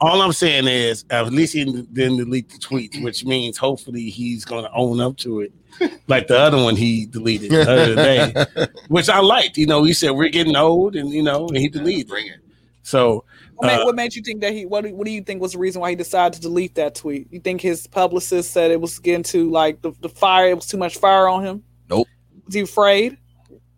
[0.00, 4.44] all I'm saying is at least he didn't delete the tweets, which means hopefully he's
[4.44, 5.52] going to own up to it,
[6.06, 9.56] like the other one he deleted the other day, which I liked.
[9.56, 12.08] You know, he said we're getting old, and you know, and he deleted.
[12.08, 12.40] Bring it.
[12.82, 13.24] So
[13.56, 14.66] What, made, Uh, what made you think that he?
[14.66, 16.94] What do, what do you think was the reason why he decided to delete that
[16.94, 17.26] tweet?
[17.30, 20.50] You think his publicist said it was getting too like the, the fire?
[20.50, 21.64] It was too much fire on him.
[21.90, 22.06] Nope.
[22.46, 23.18] Was he afraid?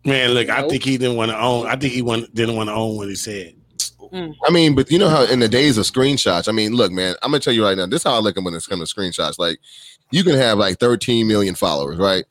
[0.05, 1.67] man, look, I think he didn't want to own.
[1.67, 3.55] I think he want, didn't want to own what he said.
[4.13, 4.51] I mm.
[4.51, 7.31] mean, but you know how in the days of screenshots, I mean, look, man, I'm
[7.31, 8.93] gonna tell you right now, this is how I look at when it's coming to
[8.93, 9.39] screenshots.
[9.39, 9.59] Like,
[10.11, 12.25] you can have like 13 million followers, right?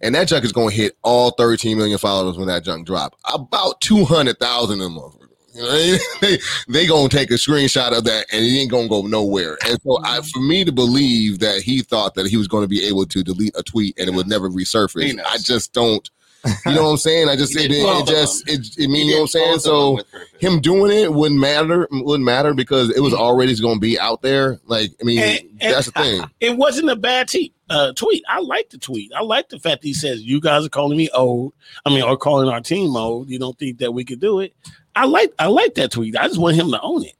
[0.00, 3.14] And that junk is gonna hit all 13 million followers when that junk drop.
[3.32, 5.28] About 200,000 of them.
[5.54, 9.02] You know, they, they gonna take a screenshot of that and it ain't gonna go
[9.02, 9.58] nowhere.
[9.64, 10.30] And so, I, mm.
[10.30, 13.22] for me to believe that he thought that he was going to be able to
[13.22, 15.20] delete a tweet and it would never resurface.
[15.24, 16.10] I just don't.
[16.66, 17.28] You know what I'm saying?
[17.28, 19.52] I just He it, it, just it, it mean you know what I'm saying.
[19.52, 23.54] both of them So him doing it wouldn't matter wouldn't matter because it was already
[23.60, 26.90] going to be out there like i mean And- and- that's the thing It wasn't
[26.90, 27.54] a bad tweet.
[27.70, 28.22] Uh, tweet.
[28.28, 29.10] I like the tweet.
[29.16, 31.54] I like the fact that he says you guys are calling me old.
[31.86, 33.30] I mean, or calling our team old.
[33.30, 34.52] You don't think that we could do it.
[34.94, 35.32] I like.
[35.38, 36.14] I like that tweet.
[36.14, 37.14] I just want him to own it.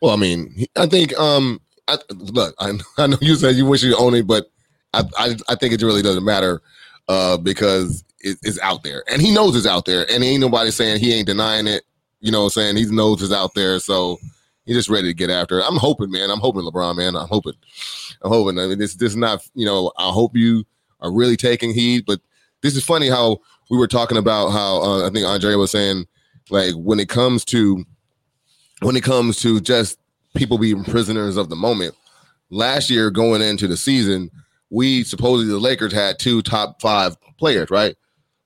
[0.00, 3.82] well i mean i think um I, look I, I know you said you wish
[3.82, 4.50] you owned it but
[4.94, 6.62] I, I i think it really doesn't matter
[7.08, 9.04] uh because it, it's out there.
[9.10, 10.06] And he knows it's out there.
[10.10, 11.84] And ain't nobody saying he ain't denying it.
[12.20, 12.76] You know what i'm saying?
[12.76, 13.78] He knows it's out there.
[13.78, 14.18] So
[14.64, 15.64] he's just ready to get after it.
[15.66, 16.30] I'm hoping man.
[16.30, 17.16] I'm hoping lebron man.
[17.16, 17.54] I'm hoping
[18.22, 18.58] i'm hoping.
[18.58, 20.64] I mean this this is not you know i hope you
[21.00, 22.20] are really taking heed but
[22.62, 23.38] this is funny how
[23.70, 26.06] we were talking about how uh, i think andre was saying
[26.50, 27.84] like when it comes to
[28.80, 29.98] when it comes to just
[30.34, 31.94] people being prisoners of the moment
[32.50, 34.30] last year going into the season
[34.70, 37.96] we supposedly the lakers had two top five players right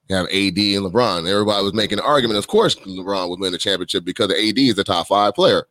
[0.08, 1.28] you have ad and lebron.
[1.28, 2.38] Everybody was making an argument.
[2.38, 5.66] Of course lebron would win the championship because ad is the top five player.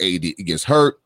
[0.00, 0.96] Ad gets hurt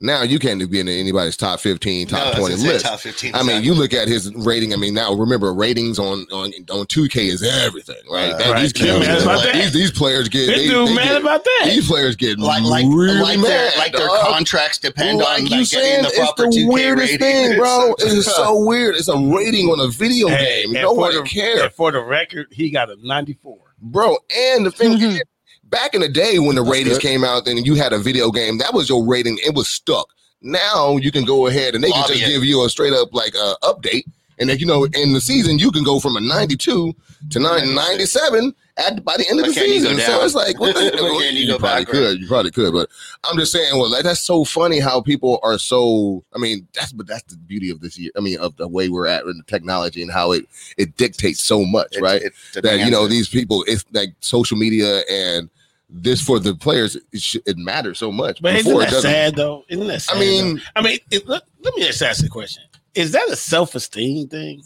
[0.00, 3.34] now you can't be in anybody's top 15 top 20 I list Top 15.
[3.34, 4.72] I mean, you look at his rating.
[4.72, 8.30] I mean, now remember ratings on on on two K is everything, right?
[8.32, 8.60] Uh, That- right.
[8.62, 9.54] These, kids- mad about that.
[9.54, 11.62] these these players get This they, dude they mad get- about that.
[11.66, 15.46] These players get like like really like mad, their like their contracts depend Like on
[15.48, 17.18] you saying, the it's the weirdest rating.
[17.50, 17.92] thing, bro.
[17.98, 18.94] It's It's so weird.
[18.94, 20.74] It's a rating on a video Hey, game.
[20.74, 23.58] Nobody cares, for the record, he got a 94.
[23.80, 24.16] bro.
[24.54, 25.04] And the thing Mm-hmm.
[25.16, 25.22] is,
[25.70, 28.58] back in the day when the ratings came out and you had a video game,
[28.58, 29.38] that was your rating.
[29.44, 30.08] It was stuck.
[30.40, 32.28] Now you can go ahead and they can just it.
[32.28, 34.04] give you a straight up like uh, update.
[34.40, 36.94] And then you know, in the season, you can go from a 92
[37.30, 39.98] to 97 at by the end of the you season.
[39.98, 42.88] So it's like, what the, But can you probably could, you probably could, but
[43.24, 46.22] I'm just saying, well, like, that's so funny how people are so.
[46.34, 48.12] I mean, that's but that's the beauty of this year.
[48.16, 51.42] I mean, of the way we're at in the technology and how it it dictates
[51.42, 52.22] so much, It- right?
[52.22, 55.50] it that you know these people, it's like social media and
[55.88, 58.42] this for the players, it, sh- it matters so much.
[58.42, 59.64] But isn't Before that sad though?
[59.68, 60.16] Isn't that sad?
[60.16, 60.62] I mean, though?
[60.76, 62.62] I mean, it, let, let me just ask you a question:
[62.94, 64.62] Is that a self-esteem thing?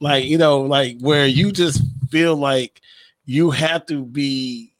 [0.00, 2.80] Like you know, like where you just feel like
[3.24, 4.72] you have to be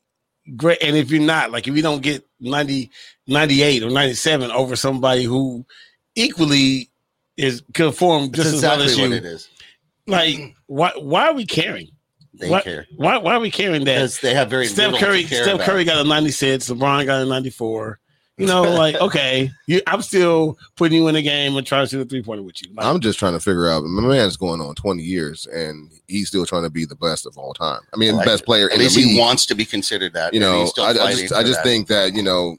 [0.57, 0.83] great.
[0.83, 2.91] And if you're not, like if you don't get 90,
[3.27, 5.65] 98 or 97 over somebody who
[6.15, 6.91] equally
[7.37, 9.49] is conform just That's as well exactly as you, what it is.
[10.07, 11.89] like why why are we caring?
[12.35, 15.23] They why, care Why why are we caring that because they have very Steph Curry
[15.25, 15.67] to care Steph about.
[15.67, 17.99] Curry got a 96, LeBron got a 94.
[18.39, 21.91] You know, like okay, you, I'm still putting you in the game and trying to
[21.91, 22.73] shoot a three pointer with you.
[22.75, 23.85] Like, I'm just trying to figure out.
[23.85, 27.37] My man's going on 20 years, and he's still trying to be the best of
[27.37, 27.81] all time.
[27.93, 30.33] I mean, Like, best player At in the least he wants to be considered that.
[30.33, 31.65] you know, he's still I, I just I just that.
[31.65, 32.57] think that you know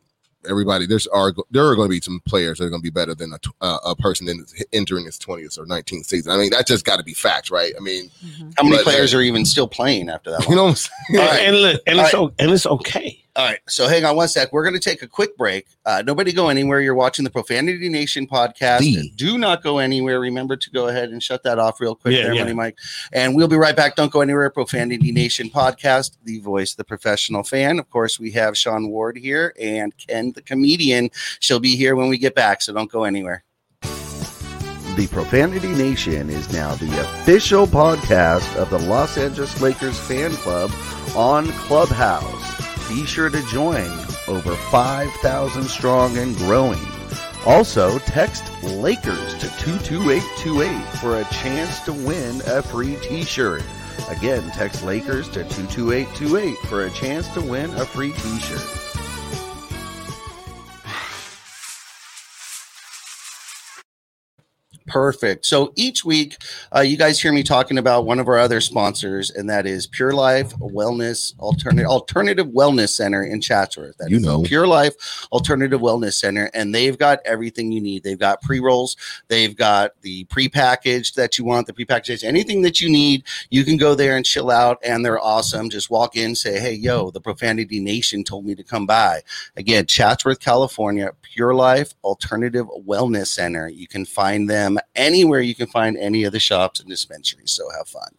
[0.50, 2.90] everybody there's are there are going to be some players that are going to be
[2.90, 6.32] better than a, uh, a person in, entering his 20th or 19th season.
[6.32, 7.74] I mean, that just got to be fact, right?
[7.78, 8.10] I mean,
[8.58, 10.46] how many but- players are even still playing after that.
[10.50, 11.22] you know, what I'm saying?
[11.22, 11.42] All right.
[11.48, 13.23] and look, and it's o- and it's okay.
[13.36, 14.54] All right, so hang on one sec.
[14.54, 15.66] We're going to take a quick break.
[15.88, 16.82] Uh, nobody go anywhere.
[16.82, 18.82] You're watching the Profanity Nation podcast.
[18.82, 20.20] The- Do not go anywhere.
[20.20, 22.44] Remember to go ahead and shut that off real quick, Yeah, there, yeah.
[22.44, 22.78] Money Mike.
[23.12, 23.96] And we'll be right back.
[23.96, 24.52] Don't go anywhere.
[24.52, 27.80] Profanity Nation podcast, the voice the professional fan.
[27.80, 31.10] Of course, we have Sean Ward here and Ken, the comedian.
[31.40, 33.44] She'll be here when we get back, so don't go anywhere.
[33.82, 40.70] The Profanity Nation is now the official podcast of the Los Angeles Lakers fan club
[41.16, 42.43] on Clubhouse.
[42.94, 43.90] Be sure to join
[44.28, 46.86] over 5,000 strong and growing.
[47.44, 53.64] Also, text Lakers to 22828 for a chance to win a free t shirt.
[54.10, 58.40] Again, text Lakers to 22828 for a chance to win a free t
[64.86, 65.46] Perfect.
[65.46, 66.38] So each week,
[66.76, 69.88] uh, you guys hear me talking about one of our other sponsors, and that is
[69.88, 73.98] Pure Life Wellness Alternative Alternative Wellness Center in Chatsworth.
[73.98, 74.44] That You is know.
[74.44, 78.04] Pure Life Alternative Wellness Center, and they've got everything you need.
[78.04, 78.98] They've got pre rolls,
[79.30, 83.24] they've got the pre-packaged that you want, the pre-packaged anything that you need.
[83.50, 85.70] You can go there and chill out, and they're awesome.
[85.70, 89.22] Just walk in, say, "Hey, yo, the Profanity Nation told me to come by."
[89.56, 93.70] Again, Chatsworth, California, Pure Life Alternative Wellness Center.
[93.70, 97.52] You can find them anywhere you can find any of the shops and dispensaries.
[97.52, 98.10] So have fun.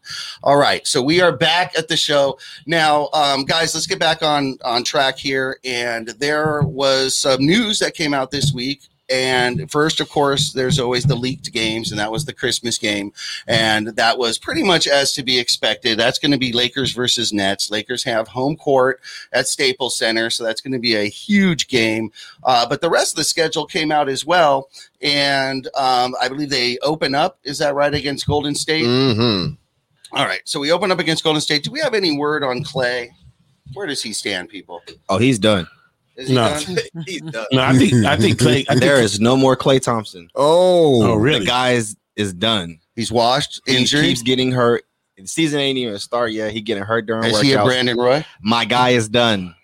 [0.42, 3.74] All right, so we are back at the show now, um, guys.
[3.74, 5.58] Let's get back on on track here.
[5.64, 8.88] And there was some news that came out this week.
[9.10, 13.12] And first, of course, there's always the leaked games, and that was the Christmas game.
[13.46, 15.98] And that was pretty much as to be expected.
[15.98, 17.70] That's going to be Lakers versus Nets.
[17.70, 19.00] Lakers have home court
[19.32, 22.12] at Staples Center, so that's going to be a huge game.
[22.44, 24.70] Uh, but the rest of the schedule came out as well.
[25.02, 28.86] And um, I believe they open up, is that right, against Golden State?
[28.86, 29.58] Mhm.
[30.12, 30.40] All right.
[30.44, 31.64] So we open up against Golden State.
[31.64, 33.10] Do we have any word on Klay?
[33.74, 34.80] Where does he stand, people?
[35.08, 35.66] Oh, he's done.
[36.16, 36.48] Is he No.
[36.48, 36.77] done?
[37.07, 37.46] he's done.
[37.53, 38.64] No, I think I think Klay.
[38.68, 40.29] I think, There is no more Klay Thompson.
[40.35, 41.40] Oh, Oh, really?
[41.40, 42.79] The guy is, is done.
[42.96, 44.85] He's washed, He keeps getting hurt.
[45.16, 46.53] The season ain't even a start yet.
[46.53, 47.64] He getting hurt during Is he a.
[47.64, 48.24] Brandon Roy?
[48.42, 49.55] My guy is done.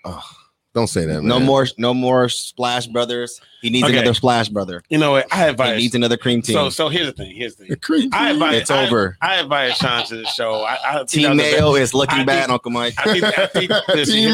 [0.74, 1.22] don't say that.
[1.22, 3.40] No more, no more Splash Brothers.
[3.60, 3.98] He needs Okay.
[3.98, 4.82] another Splash Brother.
[4.88, 5.26] You know what?
[5.32, 5.76] I advise.
[5.76, 6.54] He needs another cream team.
[6.54, 7.34] So so here's the thing.
[7.36, 7.76] Here's the thing.
[7.82, 8.54] Cream I invite.
[8.54, 9.16] It's I- over.
[9.20, 10.62] I, invited Sean to the show.
[10.62, 12.94] I, I Team that was the Mayo is looking I bad, think- Uncle Mike.
[12.98, 14.32] I think, I think listen, Team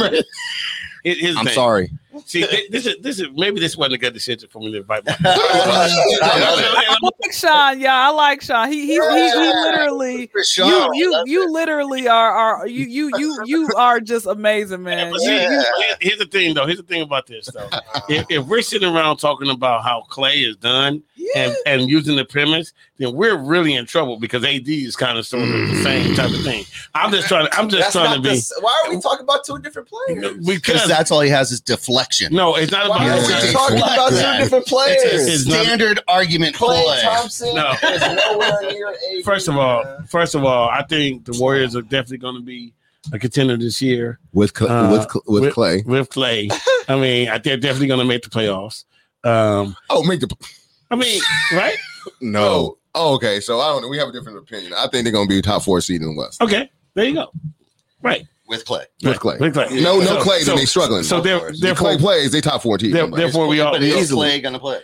[1.02, 1.54] here- here's I'm thing.
[1.54, 1.90] sorry.
[2.24, 5.04] See, this is this is maybe this wasn't a good decision for me to invite.
[5.06, 7.80] My, I like Sean.
[7.80, 8.68] Yeah, I like Sean.
[8.70, 13.42] He he he, he literally Sean, you you you literally are are you you you
[13.44, 15.12] you are just amazing, man.
[15.12, 16.66] But You- see, you- here- here's the thing, though.
[16.66, 17.68] Here's the thing about this, though.
[18.08, 21.02] if, if we're sitting around talking about how Klay is done
[21.34, 25.26] and, and using the premise, then we're really in trouble because AD is kind of
[25.26, 26.64] sort of the same type of thing.
[26.94, 27.46] I'm just trying.
[27.48, 30.34] To, I'm just trying to be why are we talking about two different players?
[30.38, 31.60] Because because that's all he has is
[32.08, 32.34] deflection.
[32.34, 32.98] no, it's not about.
[33.00, 35.02] Why are Yes, we talking about two different players?
[35.02, 37.00] It's a It's not- standard argument Klay play.
[37.02, 37.72] Thompson No.
[37.72, 38.96] is nowhere near AD.
[39.24, 40.06] First of all, man.
[40.08, 42.72] first of all, I think the Warriors are definitely going to be
[43.12, 45.84] a contender this year with Cl- Uh, with Cl- with, Klay.
[45.86, 46.50] with Klay.
[46.88, 48.84] I mean, I think they're definitely going to make the playoffs.
[49.24, 50.28] Um, Oh, make the
[50.90, 51.20] I mean,
[51.52, 51.76] right?
[52.20, 52.78] no.
[52.94, 53.40] Oh, okay.
[53.40, 53.88] So I don't know.
[53.88, 54.72] We have a different opinion.
[54.72, 57.14] I think they're going to be top four seed in the West Okay, there you
[57.14, 57.30] go.
[58.02, 58.26] Right.
[58.48, 58.84] With Klay.
[59.02, 59.40] with Klay.
[59.40, 59.82] With Klay.
[59.82, 60.40] No, no So- Klay.
[60.40, 61.02] so- then they struggling.
[61.02, 62.92] So there, if therefore, Klay plays, they top four team.
[62.92, 63.72] there- therefore, we all.
[63.72, 64.80] But we is Klay going to play?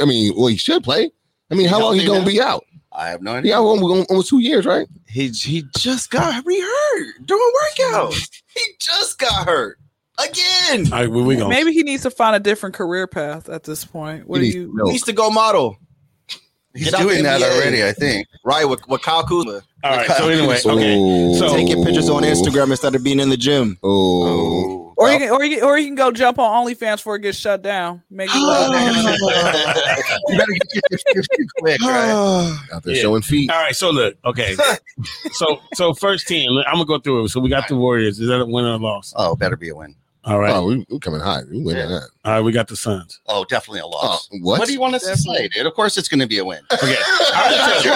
[0.00, 1.10] I mean, well, he should play.
[1.50, 2.32] I mean, how long he going to now?
[2.32, 2.64] be out?
[2.94, 3.56] I have no He idea.
[3.58, 4.86] out almost, almost two years, right?
[5.08, 8.28] he he just got rehurt doing workouts.
[8.54, 9.78] He just got hurt
[10.18, 10.92] again.
[10.92, 11.48] All right, where we going?
[11.48, 14.28] Maybe he needs to find a different career path at this point.
[14.28, 14.64] What do you?
[14.64, 14.84] needs- no.
[14.86, 15.78] He needs to go model.
[16.74, 17.50] He's He's out doing that NBA.
[17.56, 18.26] already, I think.
[18.44, 19.60] Right with, with Kyle Kuzma.
[19.84, 20.10] All right.
[20.10, 21.34] So anyway, okay.
[21.38, 23.78] So- Taking pictures on Instagram instead of being in the gym.
[23.82, 24.94] Oh.
[24.96, 27.22] Or you can, or you can, or you can go jump on OnlyFans before it
[27.22, 28.02] gets shut down.
[28.08, 28.36] Make it
[30.28, 30.82] you better get
[31.14, 32.58] your 50 quick, right?
[32.72, 33.02] out there Yeah.
[33.02, 33.50] showing feet.
[33.50, 33.74] All right.
[33.74, 34.16] So look.
[34.24, 34.54] Okay.
[35.32, 36.50] so so first team.
[36.66, 37.28] I'm gonna go through it.
[37.30, 38.20] So we got the Warriors.
[38.20, 39.12] Is that a win or a loss?
[39.16, 39.94] Oh, better be a win.
[40.24, 40.54] All right.
[40.54, 41.42] Oh, we, we coming high.
[41.50, 41.98] We winning Yeah.
[42.00, 42.08] that.
[42.24, 42.40] All right.
[42.40, 43.20] We got the Suns.
[43.26, 44.28] Oh, definitely a loss.
[44.32, 44.60] Oh, what?
[44.60, 45.66] What do you want us to say, dude?
[45.66, 46.60] Of course, it's going to be a win.
[46.72, 46.94] Okay.
[47.34, 47.92] I'm not, sure,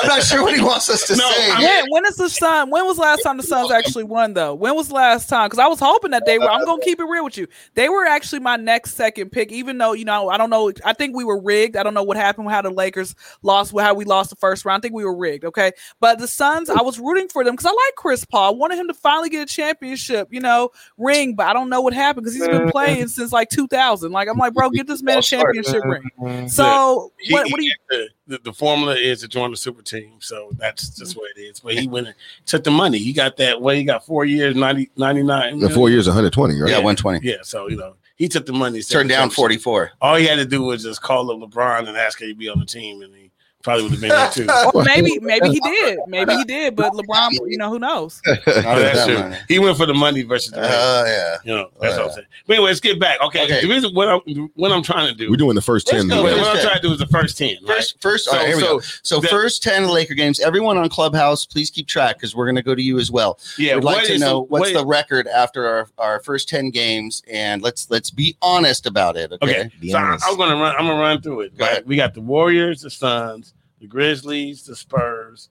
[0.00, 1.50] I'm not sure what he wants us to No, say.
[1.50, 2.70] I- When, when is the Sun?
[2.70, 4.54] When was the last time the Suns actually won though?
[4.54, 5.46] When was the last time?
[5.48, 6.48] Because I was hoping that they were.
[6.50, 7.46] I'm gonna keep it real with you.
[7.74, 10.72] They were actually my next second pick, even though you know I don't know.
[10.84, 11.76] I think we were rigged.
[11.76, 12.48] I don't know what happened.
[12.50, 13.78] How the Lakers lost.
[13.78, 14.80] How we lost the first round.
[14.80, 15.44] I think we were rigged.
[15.44, 18.54] Okay, but the Suns, I was rooting for them because I like Chris Paul.
[18.54, 21.34] I wanted him to finally get a championship, you know, ring.
[21.34, 24.10] But I don't know what happened because he's been playing since like 2000.
[24.12, 26.48] Like I'm like, bro, get this man a championship ring.
[26.48, 27.50] So He- what?
[27.50, 27.74] What do you?
[27.88, 30.14] the, the, the formula is to join the super team.
[30.20, 31.60] So that's just what it is.
[31.60, 32.98] But he went and took the money.
[32.98, 33.76] He got that way.
[33.76, 35.58] He got four years, 90, 99.
[35.58, 36.70] The four years, 120, right?
[36.70, 37.20] Yeah, 120.
[37.26, 37.36] Yeah.
[37.42, 38.80] So, you know, he took the money.
[38.82, 39.92] Turned down 44.
[40.00, 42.48] All he had to do was just call up LeBron and ask him to be
[42.48, 43.02] on the team.
[43.02, 43.29] And he
[43.62, 44.46] probably would have been there too.
[44.74, 45.98] Or maybe, maybe he did.
[46.06, 46.76] Maybe he did.
[46.76, 48.20] But LeBron, you know, who knows?
[48.26, 49.32] Not Oh, that's true.
[49.48, 50.70] He went for the money versus the uh, ring.
[50.72, 51.36] Oh, yeah.
[51.44, 52.26] You know, that's Oh, what I'm saying.
[52.46, 53.20] But anyway, let's get back.
[53.22, 53.44] Okay.
[53.44, 53.60] Okay.
[53.62, 55.30] The reason what I'm what I'm trying to do.
[55.30, 56.08] We're doing the first 10.
[56.08, 57.56] go what I'm trying to do is the first ten.
[57.62, 57.76] Right?
[57.76, 58.84] First, first, So- all right, here we so- go.
[59.02, 62.56] So, the- first 10 Laker games, everyone on Clubhouse, please keep track because we're going
[62.56, 63.38] to go to you as well.
[63.58, 63.74] yeah.
[63.74, 67.22] We'd like to know the- what's what- the record after our, our first 10 games,
[67.30, 69.32] and let's let's be honest about it.
[69.32, 69.50] Okay.
[69.50, 70.24] Okay, so I- honest.
[70.26, 70.74] I'm gonna run.
[70.78, 71.56] I'm gonna run through it.
[71.58, 71.72] Go right?
[71.72, 71.86] ahead.
[71.86, 73.49] We got the Warriors, the Suns,
[73.80, 75.48] the Grizzlies, the Spurs,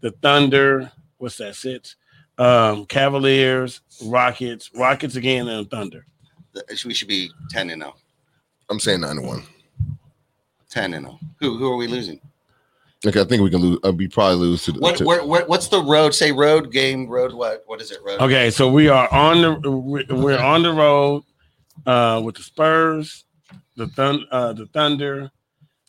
[0.00, 0.90] the Thunder.
[1.18, 1.56] What's that?
[1.56, 1.96] Six.
[2.38, 6.06] Um, Cavaliers, Rockets, Rockets again, and Thunder.
[6.84, 7.94] We should be 10 and 0.
[8.70, 9.42] I'm saying 9 to 1.
[10.70, 11.18] 10 and 0.
[11.40, 12.20] Who, who are we losing?
[13.06, 13.78] Okay, I think we can lose.
[13.84, 14.80] Uh, we probably lose to the.
[14.80, 16.14] What, to- where, where, what's the road?
[16.14, 17.62] Say road game, road what?
[17.66, 17.98] What is it?
[18.04, 18.20] Road.
[18.20, 21.22] Okay, so we are on the we- we're on the road
[21.86, 23.24] uh, with the Spurs,
[23.76, 25.30] the Thun, uh, the Thunder,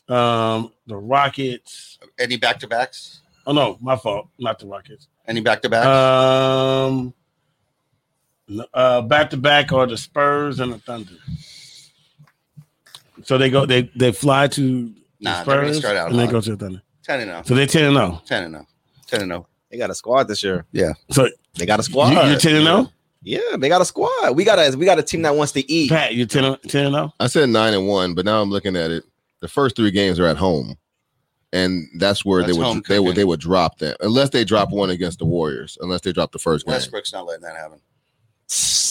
[0.08, 1.98] um, the Rockets.
[2.18, 3.20] Any back to backs?
[3.46, 5.08] Oh no, my fault, not the Rockets.
[5.26, 5.86] Any back to backs?
[5.86, 7.14] Um,
[8.72, 11.12] uh, back to back are the Spurs and the Thunder.
[13.24, 16.26] So they go, they they fly to the Nah, they're Spurs start out and they
[16.26, 16.82] go to the Thunder.
[17.02, 17.42] 10 and 0.
[17.44, 18.22] So they're ten and zero.
[18.26, 18.66] 10 and 0.
[19.06, 19.46] 10 and 0.
[19.70, 20.64] They got a squad this year.
[20.72, 20.92] Yeah.
[21.10, 22.10] So They got a squad.
[22.28, 22.92] you're ten and zero.
[23.22, 24.36] Yeah, they got a squad.
[24.36, 25.90] We got a we got a team that wants to eat.
[25.90, 26.98] Pat, you're 10 and 10 and oh?
[26.98, 27.14] 0.
[27.18, 29.04] I said 9 and 1, but now I'm looking at it.
[29.40, 30.76] The first three games are at home.
[31.52, 34.44] And that's where That's they home would they would they would drop that unless they
[34.44, 36.72] drop one against the Warriors, unless they drop the first game.
[36.72, 37.80] Westbrook's not letting that happen.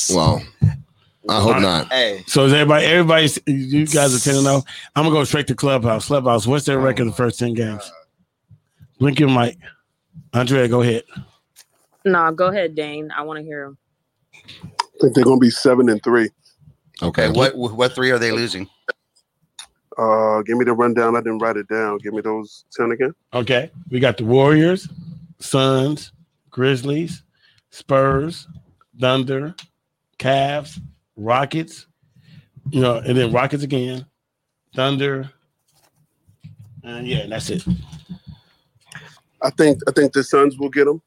[0.09, 0.41] Well,
[1.29, 1.91] I hope not.
[1.91, 4.63] Hey, So is everybody, everybody's, you guys are 10 and 0.
[4.95, 6.07] I'm gonna go straight to Clubhouse.
[6.07, 7.91] Clubhouse, what's their record the first 10 games?
[8.99, 9.57] Blink your mic.
[10.33, 11.03] Andrea, go ahead.
[12.05, 13.11] No, go ahead, Dane.
[13.15, 13.77] I want to hear him.
[14.33, 14.49] I
[15.01, 16.29] think they're going to be seven and three.
[17.01, 17.27] Okay.
[17.27, 18.69] Okay, what what three are they losing?
[19.97, 21.15] Uh, give me the rundown.
[21.15, 21.99] I didn't write it down.
[21.99, 23.13] Give me those ten again.
[23.33, 23.71] Okay.
[23.89, 24.89] We got the Warriors,
[25.39, 26.11] Suns,
[26.49, 27.23] Grizzlies,
[27.69, 28.47] Spurs,
[28.99, 29.55] Thunder,
[30.19, 30.79] Cavs,
[31.15, 31.87] Rockets,
[32.71, 34.05] you know, and then Rockets again,
[34.75, 35.31] Thunder.
[36.83, 37.63] And yeah, that's it.
[39.41, 41.01] I think I think the Suns will get them.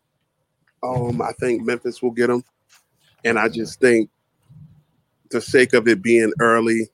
[0.83, 2.45] Um, I think Memphis will get them,
[3.25, 4.11] and I just think,
[5.31, 6.89] the sake of it being early,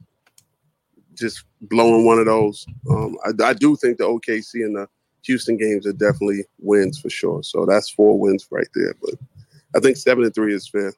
[1.15, 2.67] just blowing one of those.
[2.91, 4.89] Um, I, I do think the OKC and the
[5.23, 7.43] Houston games are definitely wins for sure.
[7.43, 8.95] So that's four wins right there.
[9.01, 9.15] But
[9.77, 10.93] I think seven and three is fair.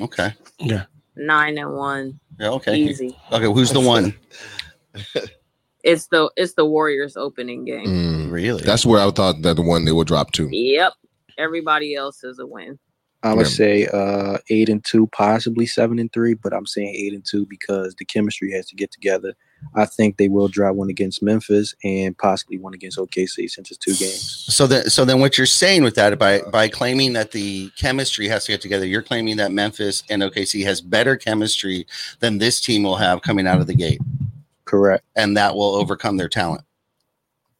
[0.00, 0.32] Okay.
[0.58, 0.84] Yeah.
[1.16, 2.74] Nine and one, Yeah, okay.
[2.76, 3.16] easy.
[3.30, 4.14] Okay, who's the one?
[5.84, 7.86] It's the it's the Warriors opening game.
[7.86, 8.62] Mm, Really?
[8.62, 10.48] that's where I thought that the one they would drop to.
[10.48, 10.92] Yep.
[11.38, 12.78] Everybody else is a win.
[13.24, 13.52] I would Yeah.
[13.52, 17.46] say uh, eight and two, possibly seven and three, but I'm saying eight and two
[17.46, 19.34] because the chemistry has to get together.
[19.76, 23.78] I think they will drop one against Memphis and possibly one against OKC since it's
[23.78, 24.44] two games.
[24.48, 28.26] So then, so then, what you're saying with that, by by claiming that the chemistry
[28.26, 31.86] has to get together, you're claiming that Memphis and OKC has better chemistry
[32.18, 34.00] than this team will have coming out of the gate,
[34.64, 35.04] Correct.
[35.14, 36.62] and that will overcome their talent.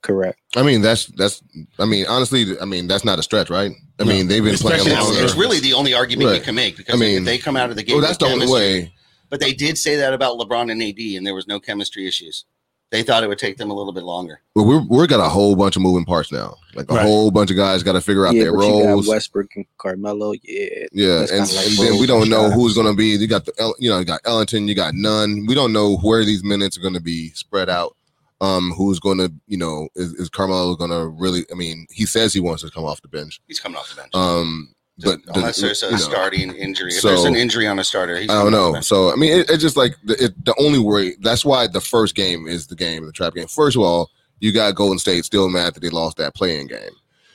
[0.00, 0.40] Correct.
[0.54, 1.42] I mean, that's that's.
[1.78, 3.72] I mean, honestly, I mean that's not a stretch, right?
[3.98, 4.10] I No.
[4.10, 5.24] mean, they've been playing Especially It's, longer.
[5.24, 7.70] it's really the only argument you can make because I mean, if they come out
[7.70, 7.94] of the game.
[7.94, 8.92] Oh, well, that's the only way.
[9.30, 12.44] But they did say that about LeBron and AD, and there was no chemistry issues.
[12.90, 14.42] They thought it would take them a little bit longer.
[14.54, 16.56] But we're we're got a whole bunch of moving parts now.
[16.74, 17.02] Like a Right.
[17.06, 19.08] whole bunch of guys got to figure out yeah, their roles.
[19.08, 20.34] Westbrook and Carmelo.
[20.42, 20.84] Yeah.
[20.92, 22.54] Yeah, and, like and then we don't know shots.
[22.56, 23.06] who's going to be.
[23.16, 25.46] You got the, El- you know, you got Ellington, you got none.
[25.46, 27.96] We don't know where these minutes are going to be spread out.
[28.42, 31.44] Um, who's going to, you know, is, is Carmelo going to really?
[31.50, 33.40] I mean, he says he wants to come off the bench.
[33.46, 34.12] He's coming off the bench.
[34.14, 37.66] Um, but unless the- there's a you know, starting injury, if So- there's an injury
[37.68, 38.80] on a starter, he's I don't coming off the know.
[38.82, 41.14] So I mean, it, it's just like the, it, the only way.
[41.20, 43.46] That's why the first game is the game, the trap game.
[43.46, 46.90] First of all, you got Golden State still mad that they lost that playing game.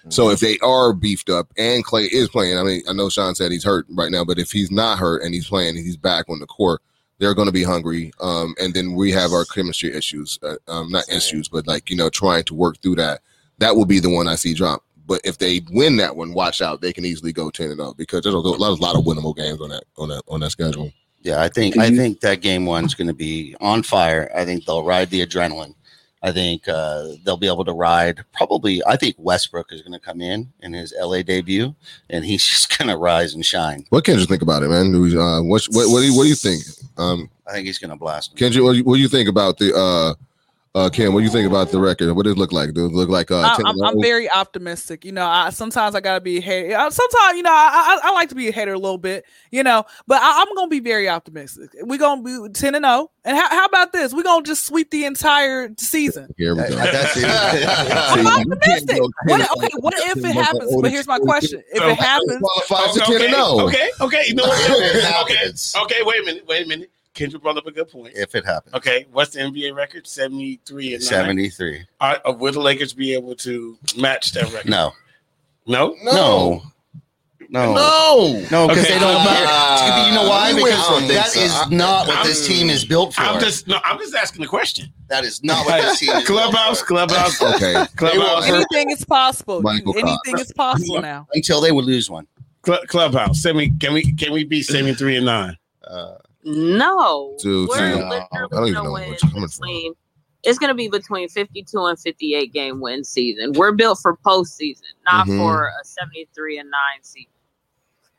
[0.10, 3.36] So if they are beefed up and Klay is playing, I mean, I know Sean
[3.36, 6.30] said he's hurt right now, but if he's not hurt and he's playing he's back
[6.30, 6.82] on the court,
[7.20, 8.11] they're going to be hungry.
[8.20, 11.95] Um, and then we have our chemistry issues, uh, um, not issues, but like you
[11.95, 13.22] know, trying to work through that.
[13.59, 14.84] That will be the one I see drop.
[15.07, 16.82] But if they win that one, watch out.
[16.82, 19.36] They can easily go ten and up because there's a lot, a lot of winnable
[19.36, 20.91] games on that on that on that schedule.
[21.22, 24.32] Yeah, I think I think that game one's going to be on fire.
[24.36, 25.74] I think they'll ride the adrenaline.
[26.24, 28.24] I think uh, they'll be able to ride.
[28.34, 31.76] Probably, I think Westbrook is going to come in in his LA debut,
[32.09, 33.86] and he's just going to rise and shine.
[33.89, 34.93] What can you think about it, man?
[34.95, 36.63] Uh, what, what what do you what do you think?
[36.97, 38.31] Um, I think he's going to blast.
[38.31, 38.37] Him.
[38.37, 40.13] Kendrick, what do you, what do you think about the uh,
[40.78, 41.13] uh, Kim?
[41.13, 42.13] What do you think about the record?
[42.13, 42.73] What does it look like?
[42.73, 45.03] Does it look like uh, I, I'm, I'm very optimistic.
[45.03, 46.69] You know, I sometimes I gotta be a hater.
[46.89, 49.25] Sometimes you know I, I I like to be a hater a little bit.
[49.51, 51.71] You know, but I, I'm gonna be very optimistic.
[51.82, 53.11] We're gonna be ten and zero.
[53.25, 54.13] And how, how about this?
[54.13, 56.34] We're gonna just sweep the entire season.
[56.38, 56.78] Here we go.
[56.80, 59.01] I'm optimistic.
[59.25, 60.82] What, okay, what if it happens?
[60.82, 63.67] But here's my question: If it happens, Qualifies to Okay, 10 and 0.
[63.67, 64.23] okay, okay.
[64.28, 64.57] You know what?
[65.28, 65.51] Okay,
[65.84, 66.03] okay.
[66.03, 66.47] Wait a minute.
[66.47, 66.91] Wait a minute.
[67.18, 68.13] Kyndra brought up a good point.
[68.15, 70.05] If it happens, Okay, what's the NBA record?
[70.07, 71.09] Seventy three and nine.
[71.09, 71.86] seventy-three.
[71.99, 74.70] Are, uh, will the Lakers be able to match that record?
[74.70, 74.93] No,
[75.65, 75.95] no.
[76.03, 76.61] no,
[77.49, 78.45] no, No.
[78.51, 79.15] no, because Okay, they don't.
[79.26, 80.53] uh, you know why?
[80.53, 81.39] we went- I don't Because think that so.
[81.65, 83.22] is not what I'm- this team is built for.
[83.22, 83.80] I'm just no.
[83.84, 84.91] I'm just asking the question.
[85.07, 86.15] that is not what this team is.
[86.15, 86.86] built Clubhouse, for.
[86.88, 87.86] clubhouse, Okay.
[87.95, 89.61] clubhouse, anything is possible.
[89.61, 91.28] Michael Anything is possible now.
[91.34, 92.28] until they would lose one.
[92.65, 93.39] Cl- clubhouse.
[93.41, 93.70] Semi.
[93.80, 95.57] Can we can we be seventy three and nine?
[95.86, 96.15] Uh,
[96.47, 99.41] No, Dude, we're see, literally I don't gonna even know win you're coming from.
[99.47, 99.93] between.
[100.43, 103.51] It's gonna be between fifty-two and fifty-eight game win season.
[103.53, 105.37] We're built for postseason, not Mhm.
[105.39, 107.31] for a seventy-three and nine season.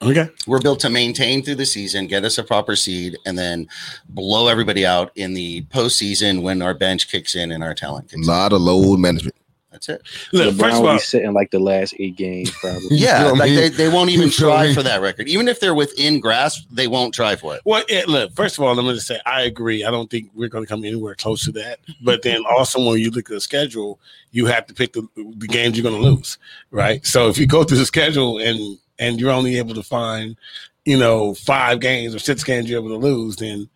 [0.02, 0.28] Okay.
[0.46, 3.66] We're built to maintain through the season, get us a proper seed, and then
[4.10, 8.16] blow everybody out in the postseason when our bench kicks in and our talent A
[8.16, 8.32] kicks in.
[8.32, 9.34] lot of load management.
[9.78, 10.02] That's it.
[10.32, 12.88] Look, LeBron first of will all, be sitting like the last eight games, probably.
[12.90, 13.56] Yeah, You know like mean?
[13.56, 14.74] they, they won't even try me?
[14.74, 15.28] for that record.
[15.28, 17.62] Even if they're within grasp, they won't try for it.
[17.64, 19.84] Well, yeah, look, first of all, let me just say I agree.
[19.84, 21.78] I don't think we're going to come anywhere close to that.
[22.02, 24.00] But then also, when you look at the schedule,
[24.32, 26.38] you have to pick the, the games you're going to lose,
[26.70, 27.04] right?
[27.06, 30.36] So if you go through the schedule and and you're only able to find,
[30.84, 33.68] you know, five games or six games you're able to lose, then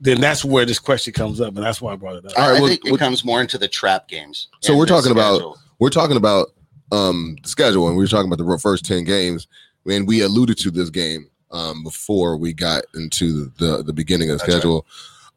[0.00, 2.32] then that's where this question comes up, and that's why I brought it up.
[2.38, 4.48] All I, right, I well, think it what- comes more into the trap games.
[4.60, 6.48] So we're the talking about- We're talking about
[6.90, 9.46] um the schedule and we were talking about the first 10 games
[9.86, 14.38] and we alluded to this game um before we got into the the beginning of
[14.38, 14.60] the That's right.
[14.60, 14.86] schedule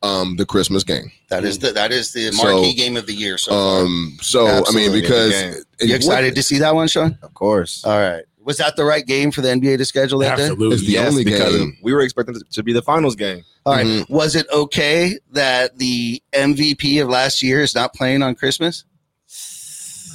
[0.02, 3.14] um the christmas game that is the that is the So, marquee game of the
[3.14, 3.38] year.
[3.38, 7.18] So um so i mean because you excited to see that one, Sean?
[7.22, 7.84] of course.
[7.84, 8.24] All right.
[8.44, 10.44] Was that the right game for the NBA to schedule that day?
[10.44, 10.76] Absolutely.
[10.76, 11.78] It's the yes, only because game.
[11.84, 13.44] we were expecting it to be the finals game.
[13.66, 13.86] All right.
[13.86, 14.10] Mhm.
[14.10, 18.84] Was it okay that the MVP of last year is not playing on Christmas?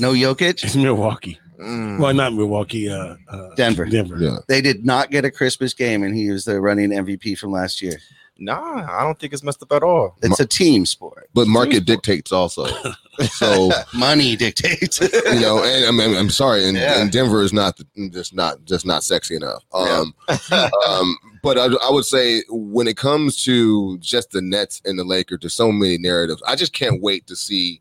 [0.01, 0.63] No Jokic.
[0.65, 1.39] It's Milwaukee.
[1.61, 1.99] Mm.
[2.01, 2.91] Well, not Milwaukee.
[2.91, 3.87] Uh, uh, Denver.
[3.87, 4.17] Denver.
[4.19, 7.53] yeah They did not get a Christmas game, and he was the running MVP from
[7.53, 7.99] last year.
[8.39, 10.17] Nah, I don't think it's messed up at all.
[10.23, 11.29] It's a team sport.
[11.33, 12.67] but market dictates also
[13.31, 15.01] so Money dictates.
[15.01, 17.01] you know and i mean i'm sorry and, Yeah.
[17.01, 17.81] and denver is not
[18.13, 20.15] just not just not sexy enough um
[20.89, 25.05] um, but I, I would say when it comes to just the Nets and the
[25.05, 26.43] Lakers, there's so many narratives.
[26.47, 27.81] I just can't wait to see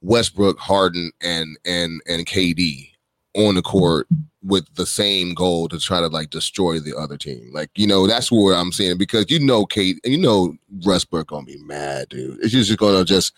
[0.00, 2.90] Westbrook, Harden, and and and KD
[3.34, 4.08] on the court
[4.44, 7.50] with the same goal to try to like destroy the other team.
[7.52, 11.04] Like you know, that's where I'm seeing it because you know, Kate, you know, Russ
[11.04, 12.38] Burke gonna be mad, dude.
[12.42, 13.32] It's just gonna just.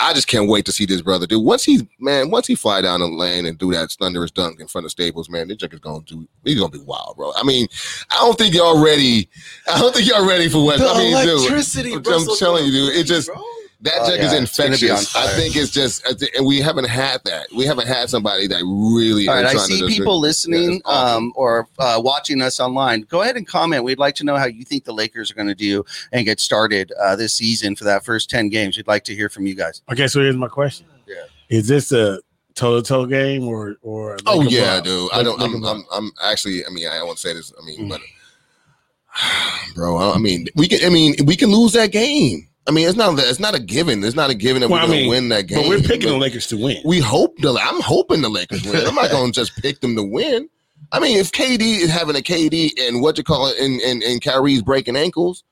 [0.00, 1.44] I just can't wait to see this brother, dude.
[1.44, 4.66] Once he's man, once he fly down the lane and do that thunderous dunk in
[4.66, 6.26] front of Staples, man, this junk is gonna do.
[6.44, 7.32] He's gonna be wild, bro.
[7.36, 7.68] I mean,
[8.10, 9.28] I don't think y'all ready.
[9.72, 11.38] I don't think y'all ready for what I mean, dude.
[11.38, 11.94] electricity.
[11.94, 12.96] I'm telling you, dude.
[12.96, 13.30] It just
[13.84, 15.14] that Oh, junk yeah, is it's gonna be on infectious.
[15.16, 16.04] I think it's just,
[16.36, 17.46] and we haven't had that.
[17.54, 19.28] We haven't had somebody that really.
[19.28, 21.24] All right, I see people Yeah, listening it's awesome.
[21.26, 23.02] um, or uh, watching us online.
[23.02, 23.84] Go ahead and comment.
[23.84, 26.40] We'd like to know how you think the Lakers are going to do and get
[26.40, 28.76] started uh, this season for that first 10 games.
[28.76, 29.82] We'd like to hear from you guys.
[29.92, 30.86] Okay, so here's my question.
[31.06, 31.14] Yeah.
[31.50, 32.20] Is this a
[32.54, 34.16] toe to toe game or or?
[34.26, 34.88] Oh yeah, Bucks?
[34.88, 35.10] dude.
[35.12, 35.40] I don't.
[35.42, 35.84] I'm, I'm.
[35.92, 36.64] I'm actually.
[36.66, 37.52] I mean, I won't say this.
[37.60, 37.88] I mean, Mm.
[37.90, 38.00] but
[39.74, 40.84] bro, I mean, we can.
[40.84, 42.48] I mean, we can lose that game.
[42.66, 43.18] I mean, it's not.
[43.18, 44.02] It's not a given.
[44.02, 45.58] It's not a given that Well, we're I gonna mean, win that game.
[45.62, 46.78] But we're picking the Lakers to win.
[46.84, 47.50] We hope the.
[47.50, 48.86] I'm hoping the Lakers win.
[48.86, 50.48] I'm not going to just pick them to win.
[50.92, 54.02] I mean, if KD is having a KD and what you call it, and and
[54.02, 55.44] and Kyrie's breaking ankles,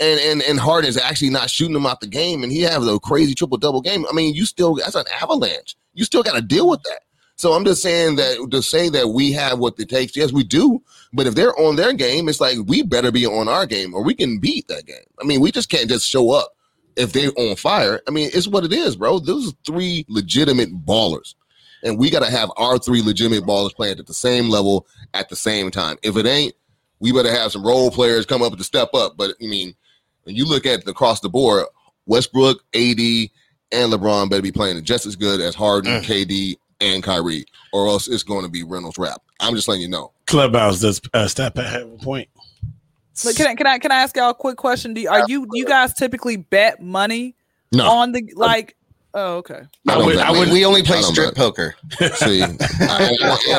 [0.00, 2.98] and and and Harden's actually not shooting them out the game, and he has a
[2.98, 4.04] crazy triple double game.
[4.08, 5.76] I mean, you still that's an avalanche.
[5.94, 7.00] You still got to deal with that.
[7.40, 10.14] So I'm just saying that to say that we have what it takes.
[10.14, 10.82] Yes, we do.
[11.10, 14.04] But if they're on their game, it's like we better be on our game, or
[14.04, 15.06] we can beat that game.
[15.18, 16.54] I mean, we just can't just show up
[16.96, 18.02] if they're on fire.
[18.06, 19.20] I mean, it's what it is, bro.
[19.20, 21.34] Those are three legitimate ballers.
[21.82, 25.30] and we got to have our three legitimate ballers playing at the same level at
[25.30, 25.96] the same time.
[26.02, 26.52] If it ain't,
[26.98, 29.16] we better have some role players come up to step up.
[29.16, 29.74] But I mean,
[30.24, 31.64] when you look at the, across the board,
[32.04, 33.00] Westbrook, AD,
[33.72, 36.04] and LeBron better be playing just as good as Harden, mm.
[36.04, 39.22] KD, and Kyrie, or else it's going to be Reynolds Wrap.
[39.40, 40.12] I'm just letting you know.
[40.26, 42.28] Clubhouse does uh, step at have a point.
[43.24, 44.94] But can I can I can I ask y'all a quick question?
[44.94, 47.34] Do you, are you do you guys typically bet money
[47.72, 48.76] No, on the like?
[49.12, 49.62] Oh, okay.
[49.88, 51.36] I don't would- I would- we only play strip bet.
[51.36, 51.74] poker.
[52.14, 52.58] See, I, and,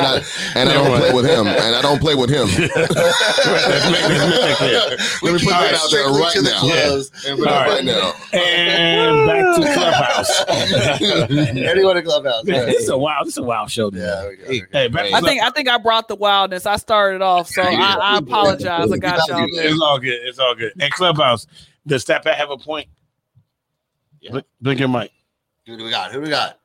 [0.06, 0.22] I,
[0.56, 2.46] and I don't play with him, and I don't play with him.
[2.48, 4.80] Let's make- let's make that clear.
[5.22, 6.60] Let me put that out there right now.
[6.60, 7.10] close.
[7.26, 8.12] And put that All right now.
[8.32, 10.30] And back to Clubhouse.
[11.70, 12.44] Anyone in clubhouse?
[12.44, 13.26] this is a wild.
[13.26, 13.90] This is a wild show.
[13.92, 14.46] Yeah, Yeah.
[14.46, 14.68] there.
[14.72, 16.64] Hey, back to I think I think I brought the wildness.
[16.66, 18.90] I started off, so I, I apologize.
[18.90, 19.66] I got y'all there.
[19.68, 20.18] It's all good.
[20.22, 20.72] It's all good.
[20.80, 21.46] And Clubhouse,
[21.86, 22.88] does Step have a point?
[24.30, 25.10] Blink, blink your mic.
[25.66, 26.10] Who do we got?
[26.12, 26.58] Who do we got?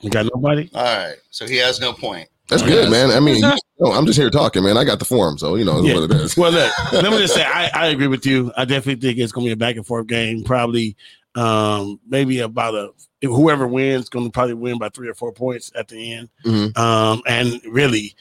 [0.00, 0.68] You got nobody?
[0.74, 1.16] All right.
[1.30, 2.28] So he has no point.
[2.48, 3.10] That's good, man.
[3.10, 4.76] I mean, you know, I'm just here talking, man.
[4.76, 5.94] I got the form, so you know Yeah.
[5.94, 6.36] what it is.
[6.36, 8.52] Well, look, let me just say, I, I agree with you.
[8.56, 10.42] I definitely think it's going to be a back and forth game.
[10.44, 10.96] Probably,
[11.34, 12.90] um, maybe about a
[13.26, 16.28] whoever wins is going to probably win by three or four points at the end.
[16.44, 16.76] Mhm.
[16.76, 18.14] Um, and really,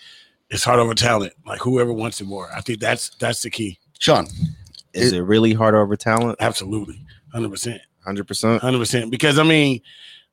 [0.49, 1.33] it's hard over talent.
[1.45, 2.49] Like whoever wants it more.
[2.55, 3.79] I think that's that's the key.
[3.99, 4.27] Sean.
[4.93, 6.37] Is it really hard over talent?
[6.39, 7.03] Absolutely,
[7.33, 7.81] hundred percent.
[8.05, 8.61] Hundred percent.
[8.61, 9.09] Hundred percent.
[9.11, 9.81] Because I mean,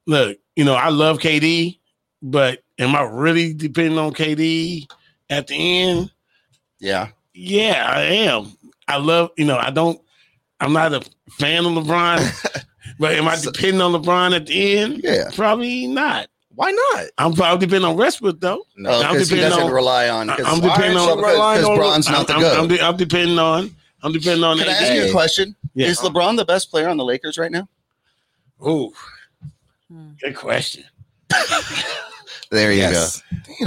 [0.09, 1.79] look, you know, I love KD,
[2.23, 4.91] but am I really depending on KD
[5.31, 6.11] at the end?
[6.81, 7.09] Yeah.
[7.35, 8.53] Yeah, I am.
[8.89, 10.01] I love, you know, I don't.
[10.61, 11.03] I'm not a
[11.39, 12.65] fan of LeBron,
[12.99, 15.03] but am I depending on LeBron at the end?
[15.05, 15.31] Yeah.
[15.37, 16.27] Probably not.
[16.57, 17.05] Why not?
[17.19, 18.65] I'm probably depending on Westbrook though.
[18.77, 18.91] No.
[18.91, 20.31] I'm because he depending doesn't on- rely on.
[20.31, 22.63] I'm depending on- because, Bron's not the I'm.
[22.63, 23.71] I'm, de- I'm depending on.
[24.03, 24.59] I'm depending on.
[24.59, 25.55] Can I ask you a question?
[25.75, 25.87] Yeah.
[25.87, 27.69] Is LeBron the best player on the Lakers right now?
[28.67, 28.93] Ooh.
[30.21, 30.85] Good question.
[32.51, 33.23] There you Yes.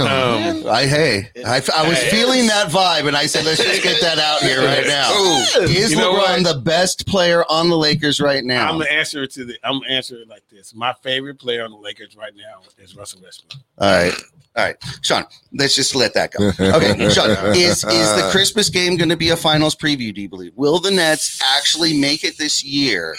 [0.62, 0.70] go.
[0.70, 2.10] I hey, I, I was Hey.
[2.10, 5.12] feeling that vibe, and I said, let's just get that out here right now.
[5.16, 5.62] Ooh.
[5.64, 6.54] Is You know LeBron what?
[6.54, 8.68] the best player on the Lakers right now?
[8.68, 9.56] I'm gonna answer it to the.
[9.62, 10.74] I'm gonna answer it like this.
[10.74, 13.62] My favorite player on the Lakers right now is Russell Westbrook.
[13.78, 14.14] All right.
[14.54, 14.76] All right.
[15.00, 15.24] Sean,
[15.54, 16.48] let's just let that go.
[16.48, 17.08] Okay.
[17.10, 20.52] Sean, is is the Christmas game going to be a finals preview, do you believe?
[20.56, 23.16] Will the Nets actually make it this year?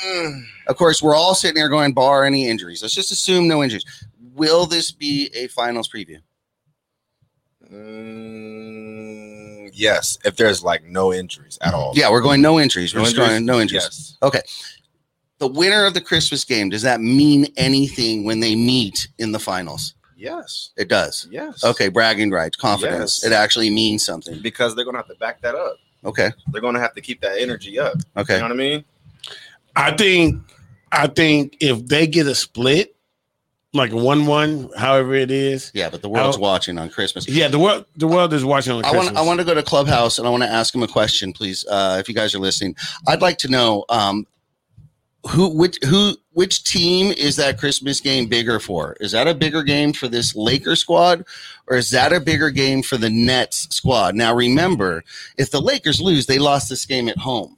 [0.67, 2.83] Of course, we're all sitting here going, bar any injuries.
[2.83, 3.83] Let's just assume no injuries.
[4.35, 6.17] Will this be a finals preview?
[7.71, 11.93] Mm, yes, if there's like no injuries at all.
[11.95, 12.93] Yeah, we're going no injuries.
[12.93, 13.29] We're No just injuries?
[13.31, 13.83] going no injuries.
[13.83, 14.17] Yes.
[14.21, 14.41] Okay.
[15.39, 19.39] The winner of the Christmas game, does that mean anything when they meet in the
[19.39, 19.95] finals?
[20.23, 20.69] Yes.
[20.77, 21.27] It does.
[21.29, 21.63] Yes.
[21.65, 23.19] Okay, bragging rights, confidence.
[23.21, 23.25] Yes.
[23.29, 24.39] It actually means something.
[24.41, 25.77] Because they're gonna have to back that up.
[26.05, 26.31] Okay.
[26.51, 27.97] They're gonna have to keep that energy up.
[28.15, 28.35] Okay.
[28.35, 28.85] You know what I mean?
[29.75, 30.41] I think.
[30.93, 32.95] I think if they get a split,
[33.73, 35.71] like a one-one, however it is.
[35.73, 37.27] Yeah, but the world's I- watching on Christmas.
[37.27, 37.85] Yeah, the world.
[37.97, 39.05] The world is watching on I Christmas.
[39.07, 41.33] want I want to go to Clubhouse and I want to ask him a question,
[41.33, 41.65] please.
[41.67, 42.75] Uh, if you guys are listening,
[43.07, 44.25] I'd like to know um,
[45.31, 48.95] who which who which team is that Christmas game bigger for?
[48.99, 51.25] Is that a bigger game for this Laker squad,
[51.67, 54.15] or is that a bigger game for the Nets squad?
[54.15, 55.03] Now, remember,
[55.37, 57.57] if the Lakers lose, they lost this game at home.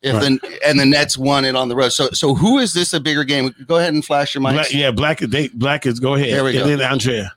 [0.00, 2.92] If the and the Nets won it on the road, so so who is this
[2.92, 3.52] a bigger game?
[3.66, 4.52] Go ahead and flash your mics.
[4.52, 6.32] Black, yeah, black is they, black is go ahead.
[6.32, 6.76] There we and go.
[6.76, 7.32] then Andrea.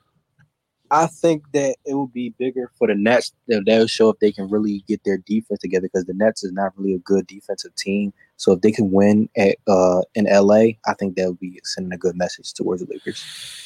[0.91, 3.32] I think that it will be bigger for the Nets.
[3.47, 6.52] They'll, they'll show if they can really get their defense together because the Nets is
[6.52, 8.14] not really a good defensive team.
[8.42, 11.94] So if they can win at uh, in LA, I think that would be sending
[11.94, 13.24] a good message towards the Lakers.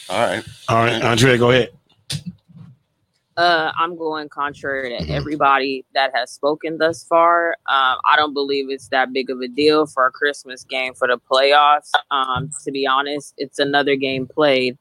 [0.09, 1.69] All right, All right, Andrea, go ahead.
[3.37, 7.51] Uh, I'm going contrary to everybody that has spoken thus far.
[7.67, 11.07] Um, I don't believe it's that big of a deal for a Christmas game for
[11.07, 11.91] the playoffs.
[12.11, 14.77] Um, to be honest, it's another game played.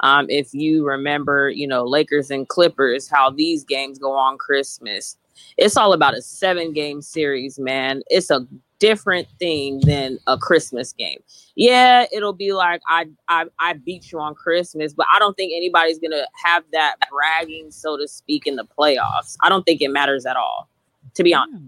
[0.00, 5.16] Um, if you remember, you know, Lakers and Clippers, how these games go on Christmas.
[5.56, 8.02] It's all about a seven game series, man.
[8.08, 8.46] It's a
[8.78, 11.18] different thing than a Christmas game.
[11.54, 15.52] Yeah, it'll be like I I I beat you on Christmas, but I don't think
[15.54, 19.36] anybody's gonna have that bragging, so to speak, in the playoffs.
[19.42, 20.68] I don't think it matters at all,
[21.14, 21.62] to be honest.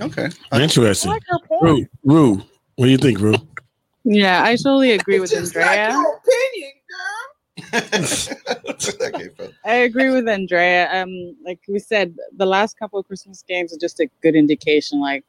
[0.00, 0.28] okay.
[0.52, 1.12] Interesting.
[1.12, 2.42] her Rue, Rue,
[2.76, 3.34] what do you think, Rue?
[4.04, 5.96] Yeah, I totally agree with Andrea.
[7.72, 9.52] okay, Phil.
[9.64, 10.90] I agree with Andrea.
[10.92, 15.00] Um, like we said, the last couple of Christmas games are just a good indication.
[15.00, 15.24] Like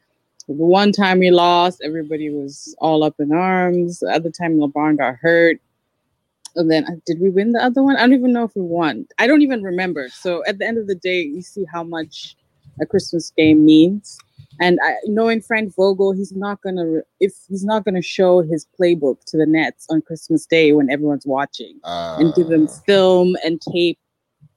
[0.47, 3.99] the one time we lost, everybody was all up in arms.
[3.99, 5.59] The other time LeBron got hurt.
[6.55, 7.95] And then uh, did we win the other one?
[7.95, 9.07] I don't even know if we won.
[9.17, 10.09] I don't even remember.
[10.09, 12.35] So at the end of the day, you see how much
[12.81, 14.17] a Christmas game means.
[14.59, 19.23] And I, knowing Frank Vogel, he's not gonna if he's not gonna show his playbook
[19.25, 23.97] to the Nets on Christmas Day when everyone's watching and give them film and tape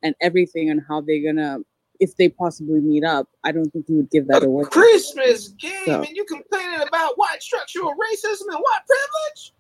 [0.03, 1.61] and everything on how they're gonna
[2.01, 3.29] if they possibly meet up.
[3.45, 4.65] I don't think he would give that away.
[4.65, 9.53] Christmas game, So- and you complaining about white structural racism and white privilege?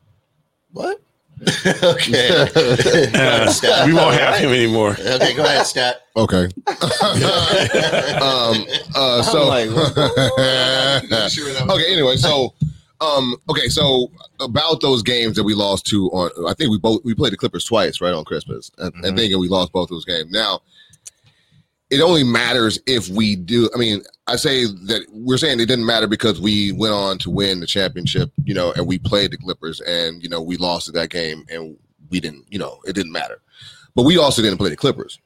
[0.72, 1.00] What?
[1.82, 2.48] okay.
[3.68, 4.92] Uh, we won't have him anymore.
[4.98, 5.96] Okay, go ahead, Scott.
[6.16, 6.44] Okay.
[6.66, 6.76] um.
[8.94, 9.22] Uh.
[9.22, 9.50] So.
[9.50, 9.68] I'm
[11.70, 11.92] okay.
[11.92, 12.54] Anyway, so.
[13.00, 13.36] Um.
[13.50, 13.68] Okay.
[13.68, 14.10] So
[14.40, 17.36] about those games that we lost to on, I think we both we played the
[17.36, 19.16] Clippers twice, right on Christmas, and, and Mhm.
[19.16, 20.30] thinking we lost both those games.
[20.30, 20.60] Now,
[21.90, 23.70] it only matters if we do.
[23.74, 27.30] I mean, I say that we're saying it didn't matter because we went on to
[27.30, 30.92] win the championship, you know, and we played the Clippers, and you know we lost
[30.92, 31.76] that game, and
[32.10, 33.40] we didn't, you know, it didn't matter.
[33.94, 35.18] But we also didn't play the Clippers,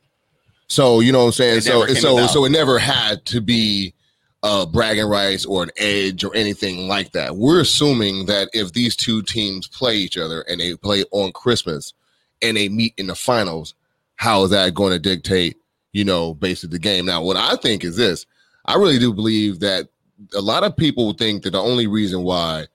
[0.69, 1.59] so you know what I'm saying.
[1.59, 2.31] It so so about.
[2.31, 3.95] so it never had to be
[4.43, 7.37] uh, bragging rights or an edge or anything like that.
[7.37, 11.95] We're assuming that if these two teams play each other and they play on Christmas
[12.43, 13.75] and they meet in the finals,
[14.17, 15.57] how is that going to dictate,
[15.93, 17.07] you know, basically the game?
[17.07, 18.27] Now, what I think is this
[18.67, 19.89] I really do believe that
[20.35, 22.67] a lot of people think that the only reason why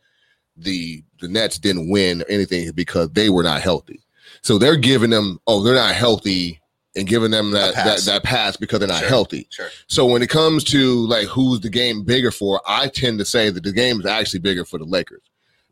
[0.58, 4.02] the the Nets didn't win or anything is because they were not healthy.
[4.42, 6.60] So they're giving them, oh, they're not healthy
[6.96, 8.06] and giving them that that, pass.
[8.06, 9.08] that pass because they're not Sure.
[9.10, 9.48] healthy.
[9.50, 9.70] Sure.
[9.88, 13.50] So when it comes to like who's the game bigger for, I tend to say
[13.50, 15.24] that the game is actually bigger for the Lakers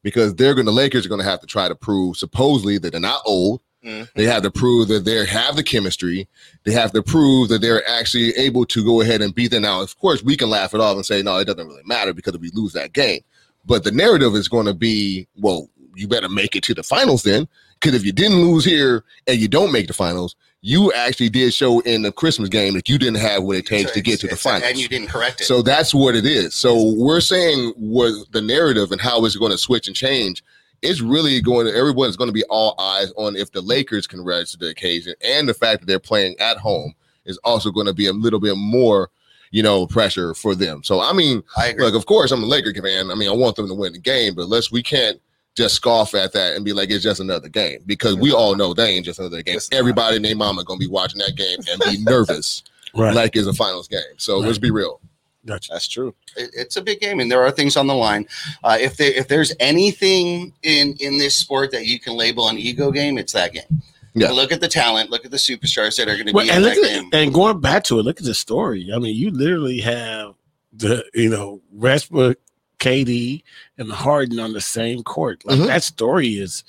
[0.02, 0.66] because they're going.
[0.66, 3.22] to The Lakers are going to have to try to prove supposedly that they're not
[3.26, 3.62] old.
[3.86, 4.10] Mhm.
[4.16, 6.28] They have to prove that they have the chemistry.
[6.64, 9.64] They have to prove that they're actually able to go ahead and beat them.
[9.64, 12.14] Now, of course, we can laugh it off and say, no, it doesn't really matter
[12.14, 13.22] because if we lose that game.
[13.66, 17.24] But the narrative is going to be, well, you better make it to the finals
[17.24, 17.48] then.
[17.80, 21.54] Because if you didn't lose here and you don't make the finals, you actually did
[21.54, 24.28] show in the Christmas game that you didn't have what it takes to get to
[24.28, 24.64] the finals.
[24.70, 25.44] And you didn't correct it.
[25.44, 26.56] So that's what it is.
[26.56, 30.42] So we're saying what the narrative and how it's going to switch and change.
[30.84, 34.24] It's really going to everyone's going to be all eyes on if the Lakers can
[34.24, 36.94] rise to the occasion, and the fact that they're playing at home
[37.26, 39.10] is also going to be a little bit more,
[39.52, 40.84] you know, pressure for them.
[40.84, 43.10] So I mean, I look, of course, I'm a Laker fan.
[43.12, 45.20] I mean, I want them to win the game, but let's we can't
[45.56, 48.74] just scoff at that and be like it's just another game because we all know
[48.74, 49.58] they ain't just another game.
[49.58, 49.70] It's.
[49.72, 52.64] Everybody and their mama gonna be watching that game and be nervous
[52.96, 53.16] Right.
[53.16, 54.02] like it's a finals game.
[54.18, 55.00] So let's be real.
[55.46, 55.74] Gotcha.
[55.74, 56.16] That's true.
[56.38, 58.28] It- it's a big game, and there are things on the line.
[58.64, 62.58] Uh, if they, if there's anything in in this sport that you can label an
[62.58, 63.82] ego game, it's that game.
[64.16, 64.32] Yeah.
[64.32, 65.10] Look at the talent.
[65.10, 67.10] Look at the superstars that are going to Well, be and in that at, game.
[67.14, 68.90] and going back to it, look at the story.
[68.96, 70.36] I mean, you literally have
[70.72, 72.38] the you know Westbrook,
[72.80, 73.44] KD,
[73.78, 75.42] and Harden on the same court.
[75.46, 75.68] Like Mhm.
[75.68, 76.64] that story is.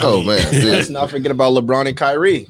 [0.00, 2.48] I Oh mean, man, Let's not forget about LeBron and Kyrie.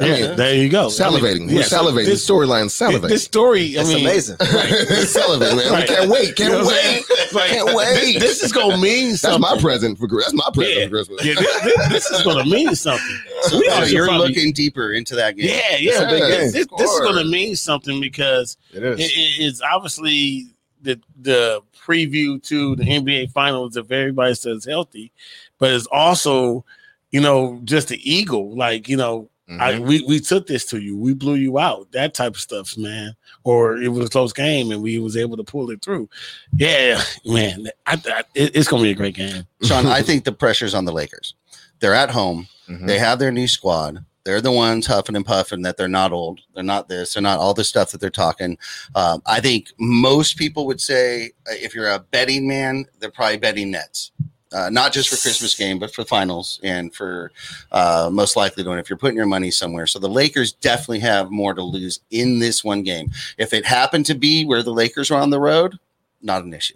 [0.00, 0.86] I yeah, mean, there you go.
[0.86, 1.36] salivating.
[1.36, 2.06] I mean, We're yeah, salivating.
[2.06, 3.08] This, the storyline salivating.
[3.08, 4.36] this story, I It's mean, amazing.
[4.40, 5.72] It's salivating, man.
[5.72, 5.88] Right.
[5.88, 6.36] We can't wait.
[6.36, 7.04] Can't You know wait.
[7.34, 8.14] Like, Can't wait.
[8.14, 9.40] This, this is gonna mean something.
[9.42, 9.56] That's something.
[9.56, 10.84] my present for that's my present Yeah.
[10.84, 11.24] for Christmas.
[11.24, 13.18] Yeah, this, this- this is gonna mean something.
[13.42, 15.48] So we So actually you're probably- looking deeper into that game.
[15.48, 16.04] Yeah, It's yeah.
[16.04, 16.52] This, game.
[16.52, 19.00] this, this is going to mean something because It it, is.
[19.00, 20.46] it- it's obviously
[20.82, 25.12] the the preview to the NBA Finals if everybody says healthy,
[25.58, 26.64] but it's also
[27.10, 28.56] you know just the eagle.
[28.56, 29.28] Like you know,
[29.58, 29.84] I, Mm-hmm.
[29.86, 33.16] we we took this to you, we blew you out, that type of stuff, man.
[33.42, 36.08] Or it was a close game and we was able to pull it through.
[36.52, 39.46] Yeah, man, I, I, it's going to be a great game.
[39.64, 41.34] Sean, I think the pressure's on the Lakers.
[41.80, 42.46] They're at home.
[42.68, 42.86] Mhm.
[42.86, 44.04] They have their new squad.
[44.24, 46.40] They're the ones huffing and puffing that they're not old.
[46.54, 47.14] They're not this.
[47.14, 48.58] They're not all the stuff that they're talking.
[48.94, 53.38] Um, I think most people would say uh, if you're a betting man, they're probably
[53.38, 54.12] betting Nets.
[54.52, 57.30] Uh, not just for Christmas game, but for finals and for
[57.70, 59.86] uh, most likely to win if you're putting your money somewhere.
[59.86, 63.12] So the Lakers definitely have more to lose in this one game.
[63.38, 65.78] If it happened to be where the Lakers are on the road,
[66.20, 66.74] not an issue.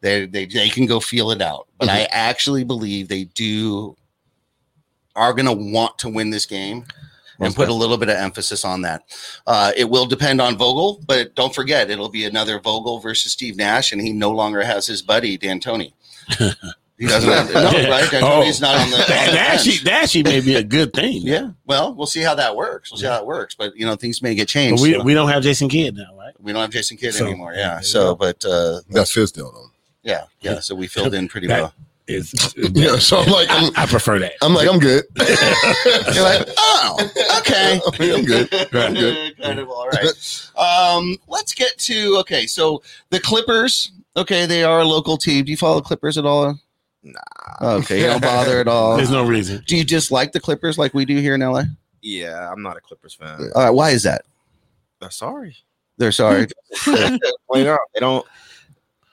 [0.00, 1.66] They they, they can go feel it out.
[1.78, 3.96] But I actually believe they do
[5.16, 6.84] are going to want to win this game
[7.40, 9.02] and put a little bit of emphasis on that.
[9.46, 13.56] Uh, it will depend on Vogel, but don't forget it'll be another Vogel versus Steve
[13.56, 15.92] Nash, and he no longer has his buddy D'Antoni.
[16.98, 18.10] He doesn't have no right.
[18.10, 18.96] D'Antoni's not on the.
[18.96, 19.38] On the that, bench.
[19.38, 21.22] actually, that actually may be a good thing.
[21.22, 22.90] Yeah, well, we'll see how that works.
[22.90, 24.82] We'll see how it works, but you know things may get But changed.
[24.82, 26.34] we, so- we don't have Jason Kidd now, right?
[26.40, 27.52] we don't have Jason Kidd So, anymore.
[27.52, 29.70] there Yeah, so but uh, That's his deal though.
[30.02, 30.58] yeah, yeah.
[30.60, 31.74] So we filled in pretty That- well.
[32.10, 32.32] It's,
[32.72, 34.32] Yeah, so I'm like, I'm, I prefer that.
[34.40, 35.04] I'm like, I'm good.
[35.18, 37.78] You're like, oh, okay.
[38.14, 38.48] I'm good.
[38.74, 39.36] I'm good.
[39.38, 40.48] kind of all right.
[40.56, 42.46] Um, let's get to okay.
[42.46, 45.44] So the Clippers, okay, they are a local team.
[45.44, 46.58] Do you follow the Clippers at all?
[47.08, 47.76] Nah.
[47.78, 48.96] Okay, you don't bother at all.
[48.96, 49.62] There's no reason.
[49.66, 51.62] Do you dislike the Clippers like we do here in LA?
[52.02, 53.50] Yeah, I'm not a Clippers fan.
[53.54, 54.24] All right, why is that?
[55.00, 55.56] Uh, sorry.
[55.96, 56.46] They're sorry.
[56.84, 58.24] Point out they don't.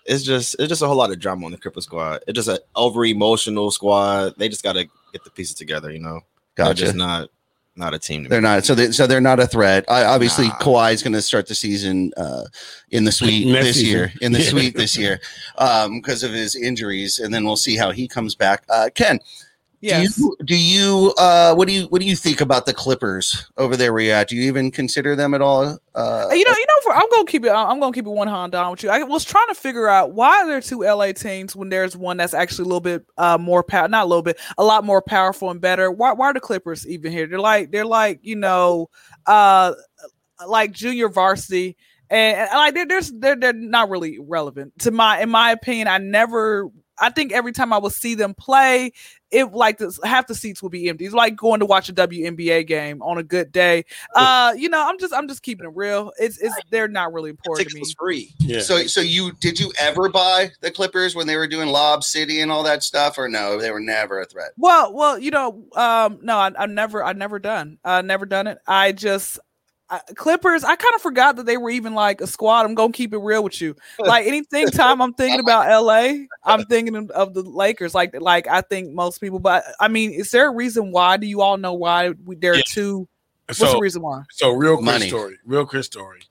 [0.06, 2.22] it's just it's just a whole lot of drama on the Clipper squad.
[2.28, 4.34] It's just an over emotional squad.
[4.38, 4.84] They just got to
[5.14, 5.92] get the pieces together.
[5.92, 6.20] You know,
[6.56, 6.82] they're Gotcha.
[6.86, 7.30] just not
[7.76, 8.24] not a team.
[8.24, 9.86] To They're not so they so they're not a threat.
[9.90, 10.58] I, obviously, Nah.
[10.60, 12.44] Kawhi's going to start the season uh,
[12.92, 13.90] in the suite Next this season.
[13.90, 14.14] year.
[14.22, 14.50] In the Yeah.
[14.50, 15.20] suite this year
[15.58, 18.64] um, because of his injuries, and then we'll see how he comes back.
[18.70, 19.20] Uh, Ken,
[19.86, 20.16] Yes.
[20.16, 23.46] do you do you uh, what do you what do you think about the Clippers
[23.58, 23.94] over there?
[23.94, 24.30] Where you at?
[24.30, 25.78] Do you even consider them at all?
[25.94, 27.52] Uh, you know, you know, for, I'm gonna keep it.
[27.52, 28.90] I'm gonna keep it one hand down with you.
[28.90, 31.98] I was trying to figure out why there are there two LA teams when there's
[31.98, 34.84] one that's actually a little bit uh, more power, not a little bit, a lot
[34.84, 35.92] more powerful and better.
[35.92, 37.28] Why, why are the Clippers even here?
[37.28, 38.90] They're like, they're like, you know,
[39.26, 39.74] uh,
[40.48, 41.78] like junior varsity,
[42.10, 45.88] and, and, like they're, there's they're they're not really relevant to my, in my opinion.
[45.88, 46.70] I never.
[47.00, 48.92] I think every time I would see them play,
[49.32, 51.06] it like this half the seats would be empty.
[51.06, 53.84] It's like going to watch a WNBA game on a good day.
[54.14, 56.12] Uh, you know, I'm just I'm just keeping it real.
[56.18, 57.82] It's it's they're not really important to me.
[57.82, 58.34] Tickets free.
[58.40, 58.62] Yeah.
[58.62, 62.42] So so you did you ever buy the Clippers when they were doing Lob City
[62.42, 63.60] and all that stuff, or no?
[63.60, 64.52] They were never a threat.
[64.58, 68.48] Well, well, you know, um, no, I, I never, I never done, uh, never done
[68.48, 68.60] it.
[68.68, 69.40] I just
[69.90, 70.64] I, Clippers.
[70.64, 72.66] I kind of forgot that they were even like a squad.
[72.66, 73.76] I'm gonna keep it real with you.
[74.00, 77.94] Like anything time I'm thinking about LA, I'm thinking of, of the Lakers.
[77.94, 79.40] Like, like I think most people.
[79.40, 81.18] But I mean, is there a reason why?
[81.18, 82.62] Do you all know why we, there are Yeah.
[82.68, 83.08] two?
[83.48, 84.24] What's So- the reason why?
[84.32, 85.08] So real quick Money.
[85.08, 85.38] story.
[85.46, 86.22] Real quick story.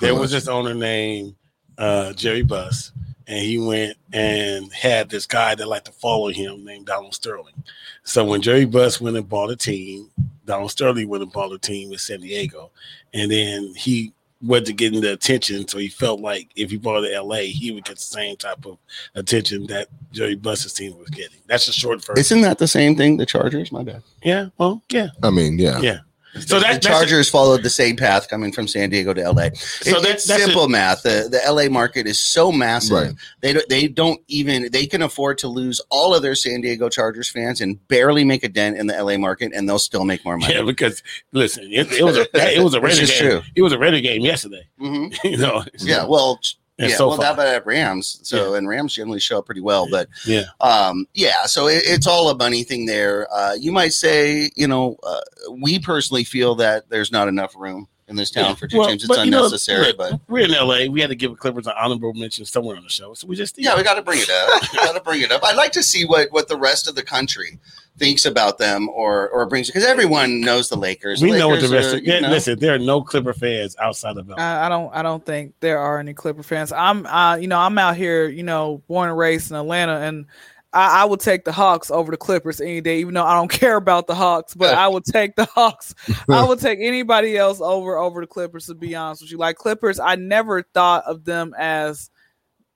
[0.00, 1.34] There was this owner named
[1.78, 2.92] uh, Jerry Buss,
[3.30, 7.54] and he went and had this guy that liked to follow him named Donald Sterling.
[8.02, 10.10] So when Jerry Buss went and bought a team,
[10.46, 12.72] Donald Sterling went and bought a team with San Diego,
[13.14, 14.12] and then he
[14.42, 17.84] wasn't getting the attention, so he felt like if he bought to LA, he would
[17.84, 18.78] get the same type of
[19.14, 21.38] attention that Jerry Buss's team was getting.
[21.46, 22.18] That's a short version.
[22.18, 23.16] Isn't that the same thing?
[23.16, 24.02] The Chargers, my bad.
[24.24, 25.80] yeah, well, yeah, I mean, yeah.
[25.80, 25.98] yeah.
[26.34, 29.48] So the that, that's Chargers followed the same path coming from San Diego to LA.
[29.54, 31.02] So It- that- it's that's simple math.
[31.02, 32.92] The the LA market is so massive.
[32.96, 33.14] Right.
[33.40, 36.88] They don't they don't even they can afford to lose all of their San Diego
[36.88, 40.24] Chargers fans and barely make a dent in the LA market, and they'll still make
[40.24, 40.54] more money.
[40.54, 41.02] Yeah, because
[41.32, 42.22] listen, it, it was a
[42.56, 43.18] it was a It's Raider game.
[43.18, 43.42] true.
[43.56, 44.66] It was a Raider game yesterday.
[44.80, 45.16] Mhm.
[45.24, 45.64] you know.
[45.80, 46.38] Yeah, well,
[46.80, 47.26] And yeah, so well, far.
[47.26, 48.20] that but at Rams.
[48.22, 50.44] So and Rams generally show up pretty well, but Yeah.
[50.60, 51.44] um, yeah.
[51.44, 53.30] So it, it's all a money thing there.
[53.32, 55.20] Uh, you might say, you know, uh,
[55.60, 58.54] we personally feel that there's not enough room in this town Yeah.
[58.54, 59.02] for two Well, teams.
[59.04, 60.86] It's but, you know, unnecessary, but we're in LA.
[60.90, 63.58] We had to give Clippers an honorable mention somewhere on the show, so we just
[63.58, 64.62] yeah, we got to bring it up.
[64.72, 65.44] we got to bring it up.
[65.44, 67.58] I'd like to see what what the rest of the country
[67.98, 71.22] thinks about them or or brings because everyone knows the Lakers.
[71.22, 71.94] we know what the rest.
[71.94, 74.36] are, Of, yeah, listen, there are no Clipper fans outside of LA.
[74.36, 76.72] I, I don't I don't think there are any Clipper fans.
[76.72, 80.26] I'm uh you know I'm out here you know born and raised in Atlanta and
[80.72, 83.50] I, I would take the Hawks over the Clippers any day even though I don't
[83.60, 85.94] care about the Hawks but I would take the Hawks
[86.28, 89.56] I would take anybody else over over the Clippers to be honest with you like
[89.56, 92.10] Clippers I never thought of them as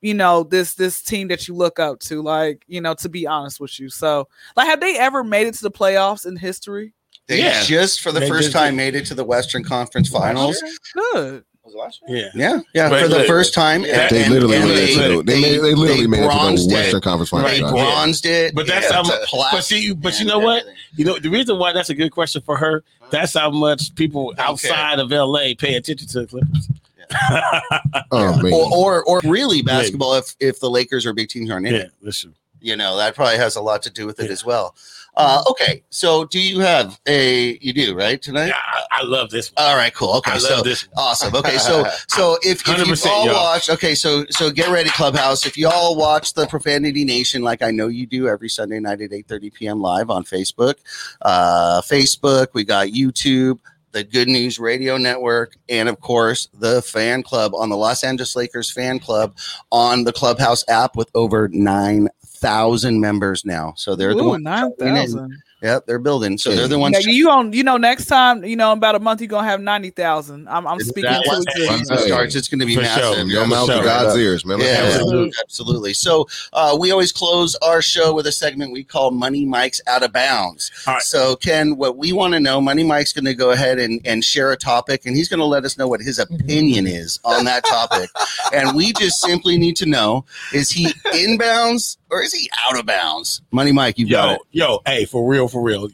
[0.01, 3.25] you know this this team that you look up to like you know to be
[3.25, 6.93] honest with you so like have they ever made it to the playoffs in history
[7.27, 7.63] They Yeah.
[7.63, 8.77] just for the They first time did.
[8.77, 10.61] made it to the Western Conference Finals.
[10.93, 12.17] good Was it last year?
[12.17, 13.83] yeah, Yeah, yeah, But for the look, first time.
[13.83, 16.27] Yeah, They literally and made it to the, they, made, they literally made it to
[16.27, 16.77] bronzed the it.
[16.77, 17.51] Western Conference Finals.
[17.51, 18.53] They bronzed it.
[18.53, 20.59] But that's yeah, how much- but see, but you know what?
[20.61, 20.79] everything.
[20.97, 22.83] You know the reason why that's a good question for her.
[23.09, 26.69] That's how much people Don't outside of LA pay attention to the Clippers.
[28.11, 28.53] Oh man.
[28.53, 31.81] Or, or, or really basketball if if the Lakers or big teams aren't in yeah,
[32.03, 32.11] it.
[32.13, 32.33] true.
[32.61, 34.31] You know that probably has a lot to do with it Yeah.
[34.31, 34.75] as well.
[35.17, 37.57] Uh, okay, so do you have a?
[37.61, 38.47] You do right tonight.
[38.47, 39.65] Yeah, I, I love this one.
[39.65, 40.13] All right, cool.
[40.15, 40.61] Okay, I so.
[40.97, 41.33] Awesome.
[41.35, 45.45] Okay, so so if, if you all watch, okay, so so get ready, Clubhouse.
[45.45, 48.99] If you all watch the Profanity Nation, like I know you do, every Sunday night
[49.01, 49.79] at eight thirty p.m.
[49.79, 50.75] live on Facebook,
[51.21, 53.59] uh, Facebook, we got YouTube,
[53.95, 58.35] the Good News Radio Network, and of course the fan club on the Los Angeles
[58.35, 59.37] Lakers fan club
[59.71, 63.73] on the Clubhouse app with over nine thousand members now.
[63.77, 64.43] So they're the Ooh, ones.
[64.43, 65.41] nine thousand.
[65.61, 66.37] Yep, they're building.
[66.37, 66.95] So they're the ones.
[67.05, 69.47] Yeah, you on you know next time you know in about a month you're gonna
[69.47, 70.47] have ninety thousand.
[70.49, 71.89] I'm I'm speaking to once the existence.
[71.89, 73.03] season starts, it's going to be For massive.
[73.03, 73.15] sure.
[73.15, 73.83] From your mouth to sure.
[73.83, 74.59] God's ears, man.
[74.59, 75.33] Let's Yeah, absolutely.
[75.41, 75.93] absolutely.
[75.93, 80.03] So uh, we always close our show with a segment we call Money Mike's Out
[80.03, 80.71] of Bounds.
[80.85, 81.01] All right.
[81.01, 84.23] So Ken, what we want to know, Money Mike's going to go ahead and, and
[84.23, 87.45] share a topic, and he's going to let us know what his opinion is on
[87.45, 88.09] that topic.
[88.53, 90.87] and we just simply need to know: is he
[91.29, 93.41] inbounds or is he out of bounds?
[93.51, 94.41] Money Mike, you got Yo, it.
[94.51, 95.89] yo, hey, for real, for real.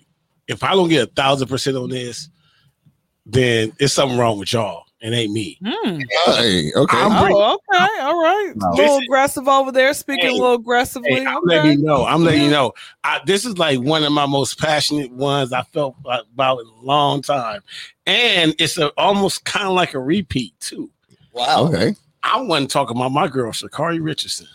[0.48, 2.30] If I don't get a thousand percent on this,
[3.26, 4.86] then it's something wrong with y'all.
[5.00, 5.58] It ain't me.
[5.66, 6.00] Hmm.
[6.26, 6.98] Hey, okay.
[6.98, 8.54] I'm bring- Oh, okay, all right.
[8.56, 8.68] No.
[8.68, 9.04] A little Listen.
[9.06, 10.32] aggressive over there, speaking Hey.
[10.32, 11.14] a little aggressively.
[11.14, 11.56] Hey, I'm okay.
[11.56, 12.06] letting you know.
[12.06, 12.74] I'm letting you know.
[13.04, 16.82] I, this is like one of my most passionate ones I felt about in a
[16.86, 17.62] long time,
[18.06, 20.90] and it's a, almost kind of like a repeat too.
[21.34, 21.70] Wow.
[21.70, 21.96] okay.
[22.24, 24.48] I wasn't talking about my girl Sha'Carri Richardson.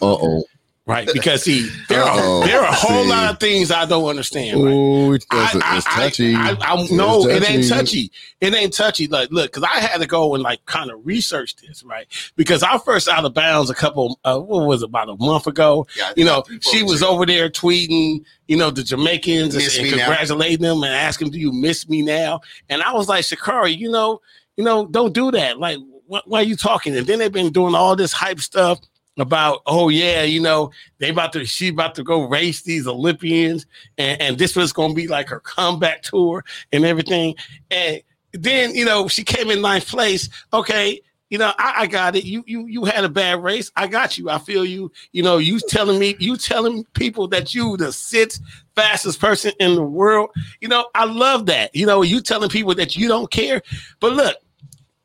[0.00, 0.44] Uh oh.
[0.84, 2.40] Right, because see, there Uh-oh.
[2.42, 3.08] are there are a whole See.
[3.10, 4.64] lot of things I don't understand.
[4.64, 4.72] Right?
[4.72, 6.34] Ooh, it's, I, it's, I, it's touchy.
[6.34, 8.10] I, I, I, It's no, it ain't touchy.
[8.40, 9.06] It ain't touchy.
[9.06, 12.08] Like, look, because I had to go and like kind of research this, right?
[12.34, 15.46] Because I first out of bounds a couple, uh, what was it, about a month
[15.46, 15.86] ago?
[15.96, 17.10] Yeah, You know, about three, four she was ago.
[17.12, 20.06] over there tweeting, you know, the Jamaicans and, and me now.
[20.08, 23.88] congratulating them and asking, "Do you miss me now?" And I was like, Sha'Carri, you
[23.88, 24.20] know,
[24.56, 25.60] you know, don't do that.
[25.60, 25.78] Like,
[26.10, 26.96] wh- why are you talking?
[26.96, 28.80] And then they've been doing all this hype stuff
[29.18, 33.66] about, oh yeah, you know, they about to she about to go race these Olympians,
[33.98, 37.34] and, and this was gonna be like her comeback tour and everything.
[37.70, 38.02] And
[38.32, 40.28] then you know she came in ninth place.
[40.52, 42.24] Okay, you know I, I got it.
[42.24, 43.70] You you you had a bad race.
[43.76, 44.30] I got you.
[44.30, 44.90] I feel you.
[45.12, 48.40] You know you telling me you telling people that you the sixth
[48.74, 50.30] fastest person in the world.
[50.60, 51.74] You know I love that.
[51.74, 53.62] You know you telling people that you don't care.
[54.00, 54.36] But look,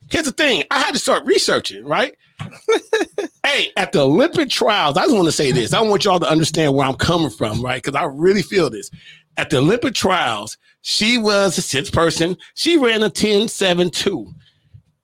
[0.09, 0.63] here's the thing.
[0.71, 1.85] I had to start researching.
[1.85, 2.15] Right.
[3.45, 5.73] hey, at the Olympic trials, I just want to say this.
[5.73, 7.81] I want y'all to understand where I'm coming from, right?
[7.81, 8.89] Because I really feel this.
[9.37, 12.37] At the Olympic trials, she was a sixth person.
[12.55, 14.33] She ran a 10 7 2.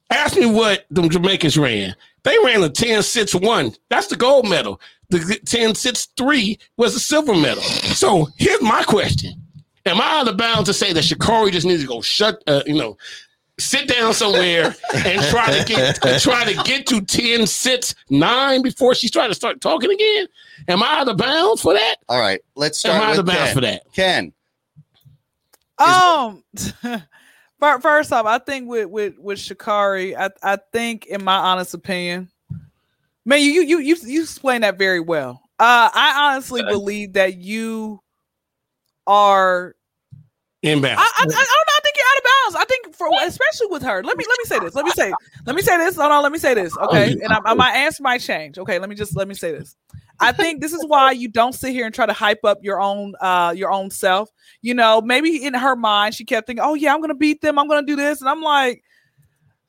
[0.09, 1.95] Ask me what the Jamaicans ran.
[2.23, 3.75] They ran a 10 6 1.
[3.89, 4.79] That's the gold medal.
[5.09, 7.63] The 10 6 3 was the silver medal.
[7.63, 9.33] So here's my question
[9.85, 12.63] Am I out of bounds to say that Sha'Carri just needs to go shut, uh,
[12.65, 12.97] you know,
[13.59, 18.95] sit down somewhere and try to get try to get to 10 6 9 before
[18.95, 20.27] she's trying to start talking again?
[20.67, 21.95] Am I out of bounds for that?
[22.09, 23.53] All right, let's start Am I start out with of bounds
[23.93, 24.33] Ken.
[25.77, 26.73] for that?
[26.83, 27.03] Ken,
[27.61, 31.73] Um, first off, I think with with with Sha'Carri, I I think, in my honest
[31.73, 32.29] opinion,
[33.25, 35.41] man, you you you you you explained that very well.
[35.59, 38.01] Uh, I honestly believe that you
[39.07, 39.75] are.
[40.61, 40.97] Inbound.
[40.97, 41.37] I, I, I don't know.
[41.37, 42.55] I think you're out of bounds.
[42.55, 44.03] I think for especially with her.
[44.03, 44.75] Let me let me say this.
[44.75, 45.13] Let me say.
[45.45, 45.95] Let me say this.
[45.95, 46.23] Hold on.
[46.23, 46.75] Let me say this.
[46.77, 48.57] Okay, and I, I, my answer might change.
[48.57, 49.75] Okay, let me just let me say this.
[50.19, 52.79] I think this is why you don't sit here and try to hype up your
[52.79, 54.29] own uh your own self.
[54.61, 57.59] You know, maybe in her mind she kept thinking, "Oh yeah, I'm gonna beat them.
[57.59, 58.83] I'm gonna do this," and I'm like.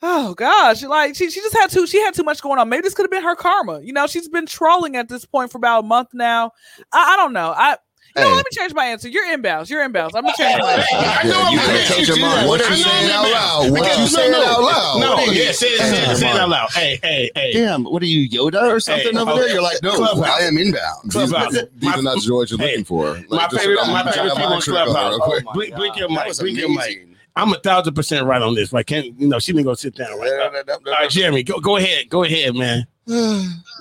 [0.06, 2.68] Oh gosh, like she, she just had too she had too much going on.
[2.68, 3.80] Maybe this could have been her karma.
[3.80, 6.50] You know, she's been trolling at this point for about a month now.
[6.92, 7.54] I, I don't know.
[7.56, 7.78] I
[8.16, 8.34] you know, Hey.
[8.36, 9.08] let me change my answer.
[9.08, 9.68] You're inbounds.
[9.70, 10.10] You're inbounds.
[10.14, 10.86] I'm gonna change my answer.
[10.92, 11.66] I know Yeah, I'm you right.
[11.68, 12.48] can't change your mind.
[12.48, 13.70] What I you saying I'm out loud?
[13.72, 15.00] What Because- you no, saying no, out loud?
[15.00, 15.34] No, What?
[15.34, 16.70] yeah, say it, say it, say it out loud.
[16.72, 17.52] Hey, hey, hey.
[17.52, 19.40] damn, what are you, Yoda or something Hey, over okay.
[19.40, 19.52] there?
[19.54, 20.40] You're like, no, Clubhouse.
[20.40, 21.04] I am inbound.
[21.04, 21.52] These, Clubhouse.
[21.76, 23.14] these are not the joints you're Hey, looking for.
[23.28, 25.10] Like, my favorite, I'm my favorite people on mind trick on her Clubhouse.
[25.10, 25.42] real quick.
[25.42, 26.38] Oh my blink, blink your mic.
[26.38, 27.08] Blink your mic.
[27.36, 28.72] I'm a thousand percent right on this.
[28.72, 28.86] Right?
[28.86, 30.16] Can't you know she didn't go sit down.
[30.20, 30.32] Right?
[30.40, 32.08] All right, Jeremy, go go ahead.
[32.08, 32.86] Go ahead, man.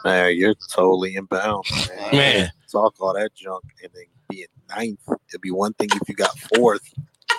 [0.05, 2.11] Man, you're totally inbound, man.
[2.15, 2.51] Man.
[2.71, 4.99] Talk all that junk and then being ninth.
[5.29, 6.81] It'd be one thing if you got fourth,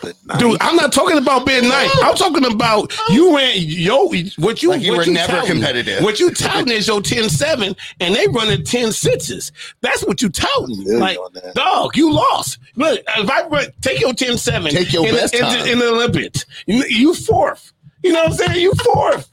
[0.02, 0.14] but.
[0.38, 1.90] Dude, I'm not talking about being nice.
[2.02, 4.06] I'm talking about you ran yo
[4.38, 5.50] what you Like you what were never touting.
[5.50, 6.02] competitive.
[6.02, 9.52] What you touting is your 10-7 and they running 10 sixes.
[9.80, 10.84] That's what you touting.
[10.84, 11.18] Feel Like
[11.54, 12.58] dog, you lost.
[12.76, 15.66] Look, if I run, take your 10-7 Take your in, best in, time.
[15.66, 17.72] in the Olympics, you, you fourth.
[18.02, 18.60] You know what I'm saying?
[18.60, 19.30] You fourth.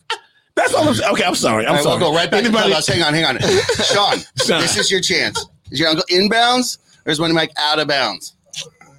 [0.55, 1.11] That's all I'm saying.
[1.13, 1.65] Okay, I'm sorry.
[1.65, 1.99] I'm All right, sorry.
[1.99, 2.87] we'll go right back Anybody- to Clubhouse.
[2.87, 3.39] Hang on, hang on.
[3.83, 4.61] Sean, Sean.
[4.61, 5.45] this is your chance.
[5.71, 8.35] Is your uncle inbounds or is one Mike out of bounds?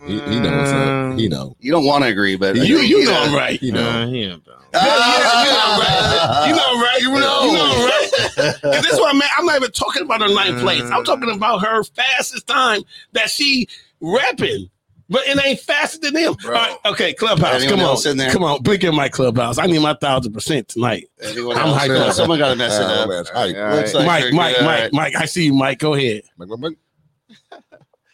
[0.05, 1.14] He, he knows that.
[1.18, 1.57] He know.
[1.61, 3.62] You don't want to agree, but You you know I'm right.
[3.62, 3.88] You know.
[3.88, 4.59] Uh, he ain't bound.
[4.74, 7.00] Ah, You know, right?
[7.00, 7.46] You know, right.
[7.46, 8.74] you know, right?
[8.76, 9.22] And this is what I'm.
[9.38, 10.82] I'm not even talking about her ninth place.
[10.82, 12.82] I'm talking about her fastest time
[13.12, 13.68] that she
[14.03, 14.70] repping.
[15.09, 16.34] But it ain't faster than them.
[16.42, 18.30] All right, okay, Clubhouse, Anyone come on, else in there?
[18.32, 19.59] come on, blink in my Clubhouse.
[19.59, 21.09] I need my thousand percent tonight.
[21.20, 22.14] Anyone I'm hyped up.
[22.14, 23.09] Someone got to mess it up.
[23.11, 23.57] man, hype.
[23.57, 23.94] All Looks right.
[23.94, 24.64] like Mike, you're Mike, good.
[24.64, 25.16] Mike, Mike.
[25.16, 25.80] I see you, Mike.
[25.80, 26.22] Go ahead.
[26.38, 26.76] Mike, Mike, Mike.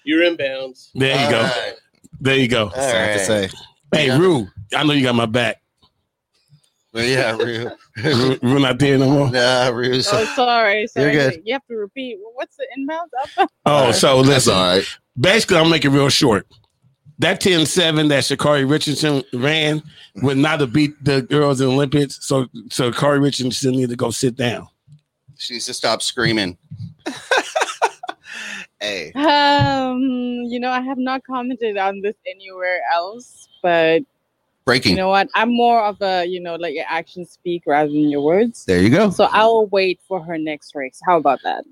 [0.08, 0.88] You're inbounds.
[0.94, 1.42] There you All go.
[1.42, 1.72] right.
[2.18, 2.64] There you go.
[2.68, 3.50] All Sad to say.
[3.92, 4.18] Hey, Yeah.
[4.18, 5.60] Rue, I know you got my back.
[6.94, 7.70] But yeah, Rue.
[8.02, 9.30] Rue, Rue not there no more.
[9.30, 9.96] Nah, Rue.
[9.96, 10.86] Oh, sorry.
[10.86, 11.12] sorry.
[11.12, 11.42] good.
[11.44, 12.16] You have to repeat.
[12.36, 13.10] What's the inbounds?
[13.38, 13.50] Up?
[13.66, 14.54] Oh, so That's listen.
[14.54, 14.84] all right.
[15.20, 16.46] basically, I'll make it real short.
[17.18, 19.82] That 10 7 that Sha'Carri Richardson ran
[20.22, 22.18] would not have beat the girls in the Olympics.
[22.26, 24.68] So, so Sha'Carri Richardson need to go sit down.
[25.36, 26.56] She needs to stop screaming.
[28.80, 29.12] hey.
[29.12, 34.02] Um, you know, I have not commented on this anywhere else, but
[34.64, 34.92] Breaking.
[34.92, 35.28] you know what?
[35.34, 38.64] I'm more of a, you know, like your actions speak rather than your words.
[38.64, 39.10] there you go.
[39.10, 41.00] So I'll wait for her next race.
[41.06, 41.64] How about that?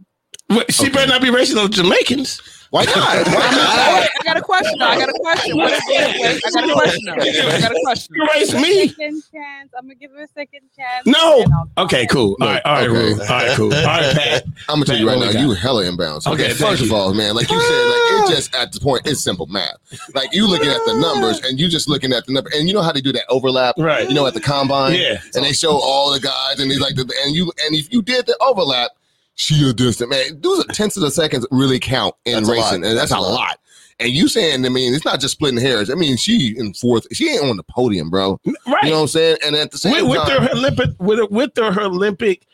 [0.49, 2.41] Wait, she better not be racing on Jamaicans.
[2.71, 2.95] Why not?
[2.97, 4.01] Why not?
[4.01, 4.83] wait, I got a question.
[4.83, 5.57] I got a question.
[5.57, 7.09] What is wait, wait, I got a question.
[7.11, 8.15] I got a question.
[8.17, 8.89] You race me.
[8.89, 9.71] Second chance.
[9.77, 11.07] I'm gonna give it a second chance.
[11.07, 11.43] No.
[11.43, 12.37] and Okay, cool.
[12.41, 13.13] All right, all right, Okay.
[13.13, 13.75] All right, cool.
[13.75, 14.45] All right, Pat.
[14.69, 16.27] I'm gonna tell you right now, you hella inbounds.
[16.27, 18.81] Okay, Okay, thank first of all, man, like you said, like it's just at the
[18.81, 19.77] point, it's simple math.
[20.15, 22.75] Like you looking at the numbers and you just looking at the number, and you
[22.75, 24.09] know how they do that overlap, Right.
[24.09, 25.21] You know, at the combine, Yeah.
[25.35, 28.03] and they show all the guys, and he's like, the, and you, and if you
[28.03, 28.91] did the overlap,
[29.37, 30.41] she a distant man.
[30.41, 33.33] Those tenths of the seconds really count in That's racing, and that's, That's a lot.
[33.35, 33.59] lot.
[33.99, 35.89] And you saying, I mean, it's not just splitting hairs.
[35.89, 38.39] I mean, she in fourth, she ain't on the podium, bro.
[38.67, 38.85] Right.
[38.85, 39.37] You know what I'm saying?
[39.45, 42.47] And at the same with, with time, their Olympic with her, with their, her Olympic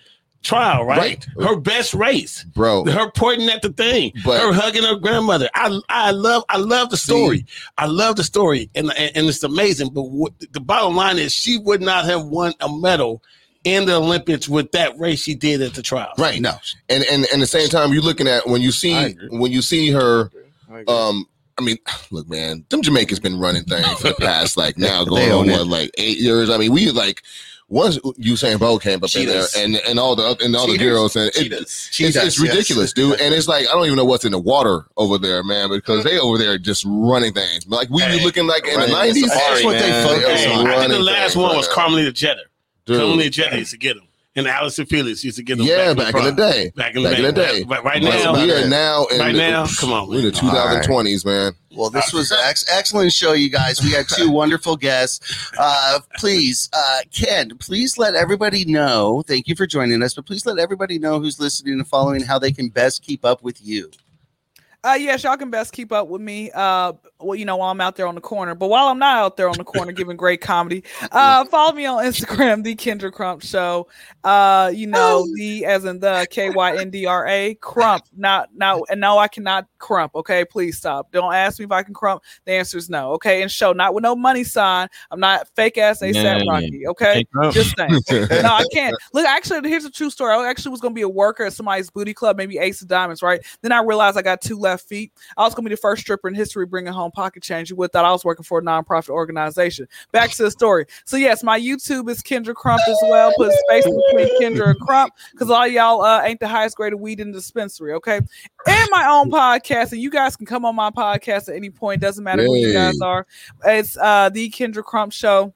[0.44, 0.98] trial, right?
[0.98, 1.26] Right.
[1.48, 2.44] Her best race.
[2.44, 5.48] bro, Her pointing at the thing, But- her hugging her grandmother.
[5.54, 7.44] I I love I love the story.
[7.76, 9.90] I love the story, and and, and it's amazing.
[9.92, 13.20] But what, the bottom line is, she would not have won a medal
[13.64, 16.12] in the Olympics with that race she did at the trial.
[16.18, 16.40] right?
[16.40, 16.54] No.
[16.88, 19.90] and and and the same time you're looking at when you see when you see
[19.90, 20.30] her
[20.72, 21.26] I um
[21.58, 21.76] I mean,
[22.10, 25.66] look, man, them Jamaicans been running things for the past like now going on what
[25.66, 26.50] like eight years.
[26.50, 27.22] I mean, we like
[27.68, 30.76] once Usain Bolt came up in there and and all the oth- and all the
[30.76, 31.60] girls and it, Cheetahs.
[31.60, 32.50] it's, Cheetahs, it's yes.
[32.50, 33.20] ridiculous, dude.
[33.20, 36.04] And it's like I don't even know what's in the water over there, man, because
[36.04, 37.66] they over there just running things.
[37.68, 39.28] Like we Hey, were looking like in the nineties.
[39.28, 40.66] That's what they focus Hey, on.
[40.66, 41.68] I think the last one was.
[41.68, 42.42] Carmelita Jeter.
[42.84, 42.98] Dude.
[42.98, 45.66] Carmelita Jeter used to get them, and Allyson Felix used to get them.
[45.66, 46.36] Yeah, back in the prime.
[46.36, 46.72] day.
[46.74, 47.28] Back in the Back day.
[47.28, 47.64] in the day.
[47.64, 50.42] But right now, we are now in right the, now, come on, we're in the
[50.42, 50.82] man.
[50.82, 51.52] 2020s, man.
[51.76, 53.82] Well, this was ex- excellent show, you guys.
[53.82, 55.52] We had two wonderful guests.
[55.58, 59.22] Uh, please, uh, Ken, please let everybody know.
[59.26, 62.38] Thank you for joining us, but please let everybody know who's listening and following how
[62.38, 63.90] they can best keep up with you.
[64.84, 66.50] Uh, yes, y'all can best keep up with me.
[66.52, 68.54] Uh, well, you know, while I'm out there on the corner.
[68.54, 71.86] But while I'm not out there on the corner giving great comedy, uh, follow me
[71.86, 73.88] on Instagram, the Kyndra Crump Show.
[74.24, 78.04] Uh, you know, the as in the K Y N D R A Crump.
[78.16, 80.14] Not not and no, I cannot crump.
[80.14, 81.10] Okay, please stop.
[81.12, 82.22] Don't ask me if I can crump.
[82.44, 83.12] The answer is no.
[83.12, 84.88] Okay, and show not with no money sign.
[85.10, 86.42] I'm not fake ass ASAP Yeah.
[86.48, 86.86] Rocky.
[86.88, 88.00] Okay, just saying.
[88.42, 88.94] no, I can't.
[89.12, 90.34] Look, actually, here's a true story.
[90.34, 93.22] I actually was gonna be a worker at somebody's booty club, maybe Ace of Diamonds,
[93.22, 93.40] right?
[93.62, 95.12] Then I realized I got two left feet.
[95.36, 97.70] I was gonna be the first stripper in history bringing home pocket change.
[97.70, 99.88] You would thought I was working for a nonprofit organization.
[100.12, 100.86] Back to the story.
[101.04, 103.32] So yes, my YouTube is Kyndra Crump as well.
[103.36, 107.00] Put space between Kyndra and Crump because all y'all uh, ain't the highest grade of
[107.00, 108.20] weed in the dispensary, okay?
[108.66, 112.00] And my own podcast, and you guys can come on my podcast at any point.
[112.00, 113.26] Doesn't matter who you guys are.
[113.64, 115.54] It's uh the Kyndra Crump Show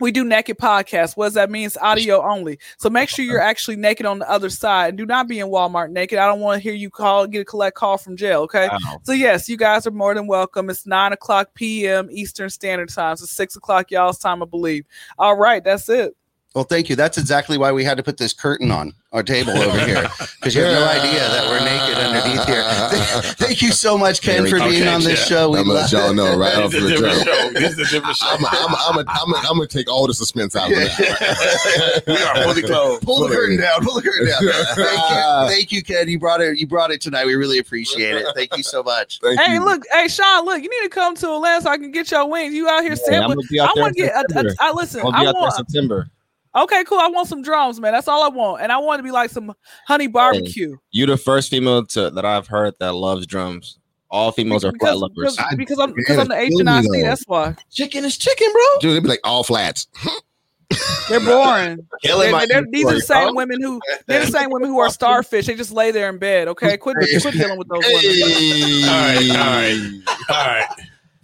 [0.00, 1.16] we do naked podcasts.
[1.16, 1.66] What does that mean?
[1.66, 2.58] It's audio only.
[2.78, 5.48] So make sure you're actually naked on the other side and do not be in
[5.48, 6.18] Walmart naked.
[6.18, 8.42] I don't want to hear you call, get a collect call from jail.
[8.42, 8.68] Okay.
[8.68, 9.00] Wow.
[9.04, 10.70] So yes, you guys are more than welcome.
[10.70, 12.08] It's nine o'clock p.m.
[12.10, 13.16] Eastern Standard Time.
[13.16, 14.84] So six o'clock y'all's time, I believe.
[15.18, 16.16] All right, that's it.
[16.54, 16.96] Well, thank you.
[16.96, 20.08] That's exactly why we had to put this curtain on our table over here
[20.40, 21.98] because you have no idea that we're naked
[22.38, 23.22] underneath here.
[23.34, 25.36] Thank you so much, Ken, for being Okay, on this yeah.
[25.36, 25.50] show.
[25.50, 27.26] We I'm gonna let love y'all know right off the is a different jump.
[27.26, 27.50] show.
[27.60, 28.26] This is a different show.
[28.30, 32.02] I'm I'm I'm I'm I'm gonna take all the suspense out of that.
[32.06, 33.04] we are fully clothed.
[33.04, 33.82] Pull the curtain down.
[33.84, 34.42] Pull the curtain down.
[34.76, 36.08] Thank you, thank you, Ken.
[36.08, 36.58] You brought it.
[36.58, 37.26] You brought it tonight.
[37.26, 38.26] We really appreciate it.
[38.34, 39.18] Thank you so much.
[39.20, 39.64] Thank Hey, you.
[39.64, 42.28] look, hey Sean, look, you need to come to Atlanta so I can get your
[42.28, 42.54] wings.
[42.54, 43.36] You out here Yeah, I'm sampling.
[43.36, 44.14] gonna be I out there want to get.
[44.14, 45.00] A, a, I listen.
[45.02, 45.50] I'll be I out there.
[45.52, 46.10] September.
[46.56, 46.98] Okay, cool.
[46.98, 47.92] I want some drums, man.
[47.92, 49.52] That's all I want, and I want to be like some
[49.86, 50.76] honey barbecue.
[50.90, 53.78] you're the first female to, that I've heard that loves drums.
[54.10, 55.36] All females are flat because, lovers.
[55.36, 58.16] because, because I'm because I'm the H feel and I me, That's why Chicken is
[58.16, 58.62] chicken, bro.
[58.80, 59.88] Dude, it'd be like all flats.
[61.08, 61.78] they're boring.
[62.02, 64.68] Killing They're- my they're- these are the inventory, same women who they're the same women
[64.68, 65.46] who are starfish.
[65.46, 66.48] They just lay there in bed.
[66.48, 68.84] Okay, quit quit dealing with those women.
[68.84, 70.00] All right, all right,
[70.30, 70.68] all right,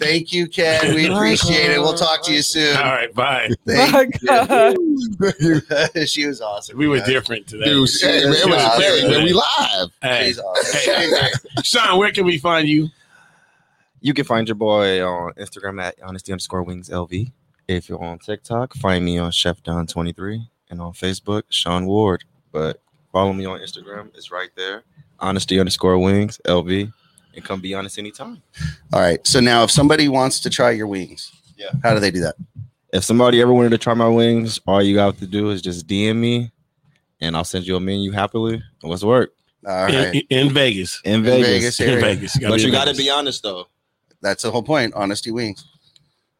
[0.03, 0.94] Thank you, Ken.
[0.94, 1.78] We appreciate it.
[1.78, 2.76] We'll talk to you soon.
[2.76, 3.12] all right.
[3.14, 3.50] Bye.
[3.66, 4.74] Thank My
[5.96, 6.07] you.
[6.07, 6.76] she was awesome.
[6.78, 7.09] We were man.
[7.09, 7.64] different today.
[7.64, 8.78] Dude, hey, man, it was Yeah.
[8.78, 9.90] very, man, we live.
[10.03, 10.80] Hey, She's awesome.
[10.94, 11.30] hey, hey,
[11.62, 12.88] Sean, where can we find you?
[14.00, 17.30] You can find your boy on Instagram at honesty underscore wings LV.
[17.68, 22.24] If you're on TikTok, find me on Chef Don 23 and on Facebook, Sean Ward.
[22.50, 22.82] But
[23.12, 24.82] follow me on Instagram, it's right there.
[25.20, 26.92] Honesty underscore wings LV.
[27.34, 28.42] And come be honest anytime.
[28.92, 29.24] All right.
[29.26, 31.70] So now, if somebody wants to try your wings, Yeah.
[31.82, 32.34] how do they do that?
[32.92, 35.86] If somebody ever wanted to try my wings, all you have to do is just
[35.86, 36.52] DM me
[37.20, 38.54] and I'll send you a menu happily.
[38.82, 39.32] And let's work.
[39.66, 41.00] All In, in Vegas.
[41.04, 41.80] In Vegas, Vegas.
[41.80, 42.38] In Vegas.
[42.38, 43.66] But you got to be honest though.
[44.20, 44.92] That's the whole point.
[44.94, 45.64] Honesty wings.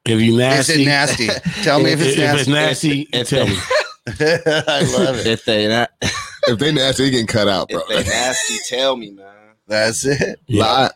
[0.05, 1.62] If you nasty, Is nasty, it nasty?
[1.62, 2.88] Tell me if it's if it's nasty.
[2.88, 3.57] nasty, If tell me.
[4.09, 5.26] I love it.
[5.28, 5.90] If they not,
[6.49, 7.80] If they nasty, they getting cut out, bro.
[7.80, 9.26] if they nasty, tell me, man.
[9.67, 10.41] That's it.
[10.47, 10.65] Yeah.
[10.65, 10.91] Lie.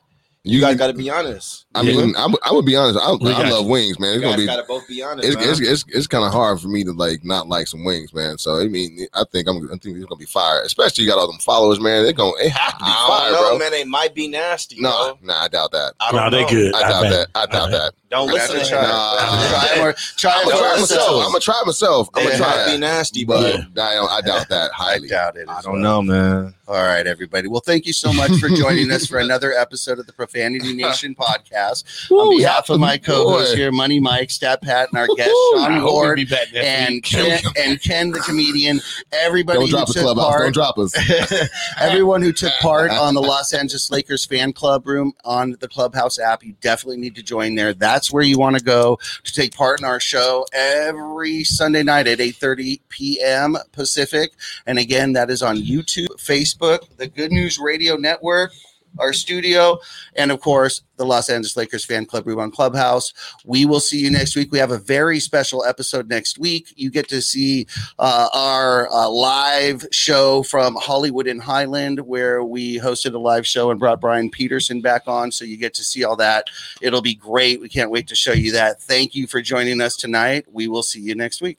[0.44, 1.65] You guys got to be honest.
[1.76, 1.96] I Yeah.
[2.04, 2.98] mean, I would- would be honest.
[2.98, 3.10] I, I
[3.50, 3.70] love you.
[3.70, 4.14] wings, man.
[4.14, 4.46] It's gonna be.
[4.46, 5.28] gotta both be honest.
[5.28, 5.48] It's, man.
[5.50, 8.38] it's, it's, it's kind of hard for me to like not like some wings, man.
[8.38, 10.62] So I mean, I think I'm I think it's gonna be fire.
[10.62, 12.02] Especially you got all them followers, man.
[12.04, 13.58] They're gonna it have to be I fire, don't know, bro.
[13.58, 13.70] man.
[13.72, 14.80] They might be nasty.
[14.80, 15.92] No, no, nah, I doubt that.
[16.00, 16.48] I No, don't they know.
[16.48, 16.74] good.
[16.74, 17.12] I doubt bet.
[17.12, 17.28] that.
[17.34, 17.80] I doubt bet.
[17.80, 17.92] that.
[18.08, 19.48] Don't We're listen to to try, Nah.
[19.50, 19.92] try more.
[20.16, 21.10] Try I'm gonna try myself.
[21.24, 22.08] I'm gonna try myself.
[22.14, 23.24] I'm gonna try might be nasty.
[23.24, 24.70] But I, doubt that highly.
[24.72, 25.08] I highly.
[25.08, 25.48] doubt it.
[25.48, 26.54] I don't know, man.
[26.68, 27.48] All right, everybody.
[27.48, 31.14] Well, thank you so much for joining us for another episode of the Profanity Nation
[31.16, 31.44] podcast.
[32.10, 33.56] On behalf of my co-host boy.
[33.56, 36.66] here, Money Mic, Stat Pat, and our guest Woo, Sean I Ward be back next
[36.66, 37.02] and.
[37.02, 38.80] Ken, and Ken the comedian,
[39.12, 40.26] everybody Don't who drop us, took clubhouse.
[40.26, 41.48] part, Don't drop us.
[41.80, 46.18] everyone who took part on the Los Angeles Lakers fan club room on the Clubhouse
[46.18, 47.74] app, you definitely need to join there.
[47.74, 52.06] That's where you want to go to take part in our show every Sunday night
[52.06, 53.56] at 8:30 p.m.
[53.72, 54.32] Pacific.
[54.66, 58.52] And again, that is on YouTube, Facebook, the Good News Radio Network,
[58.98, 59.78] our studio,
[60.14, 63.12] and of course, the Los Angeles Lakers fan club on Clubhouse.
[63.44, 64.50] We will see you next week.
[64.50, 66.72] We have a very special episode next week.
[66.76, 67.66] You get to see
[67.98, 73.70] uh, our uh, live show from Hollywood in Highland, where we hosted a live show
[73.70, 75.30] and brought Brian Peterson back on.
[75.30, 76.48] So you get to see all that.
[76.80, 77.60] It'll be great.
[77.60, 78.80] We can't wait to show you that.
[78.80, 80.46] Thank you for joining us tonight.
[80.50, 81.58] We will see you next week.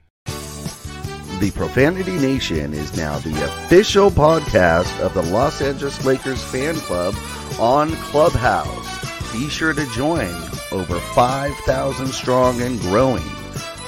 [1.41, 7.15] The Profanity Nation is now the official podcast of the Los Angeles Lakers fan club
[7.59, 9.33] on Clubhouse.
[9.33, 10.31] Be sure to join
[10.71, 13.23] over 5,000 strong and growing.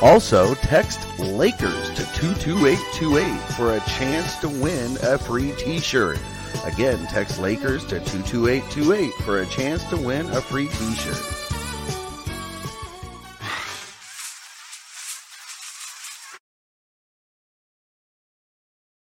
[0.02, 6.18] Also, text Lakers to 22828 for a chance to win a free t shirt.
[6.66, 11.43] Again, text Lakers to 22828 for a chance to win a free t shirt.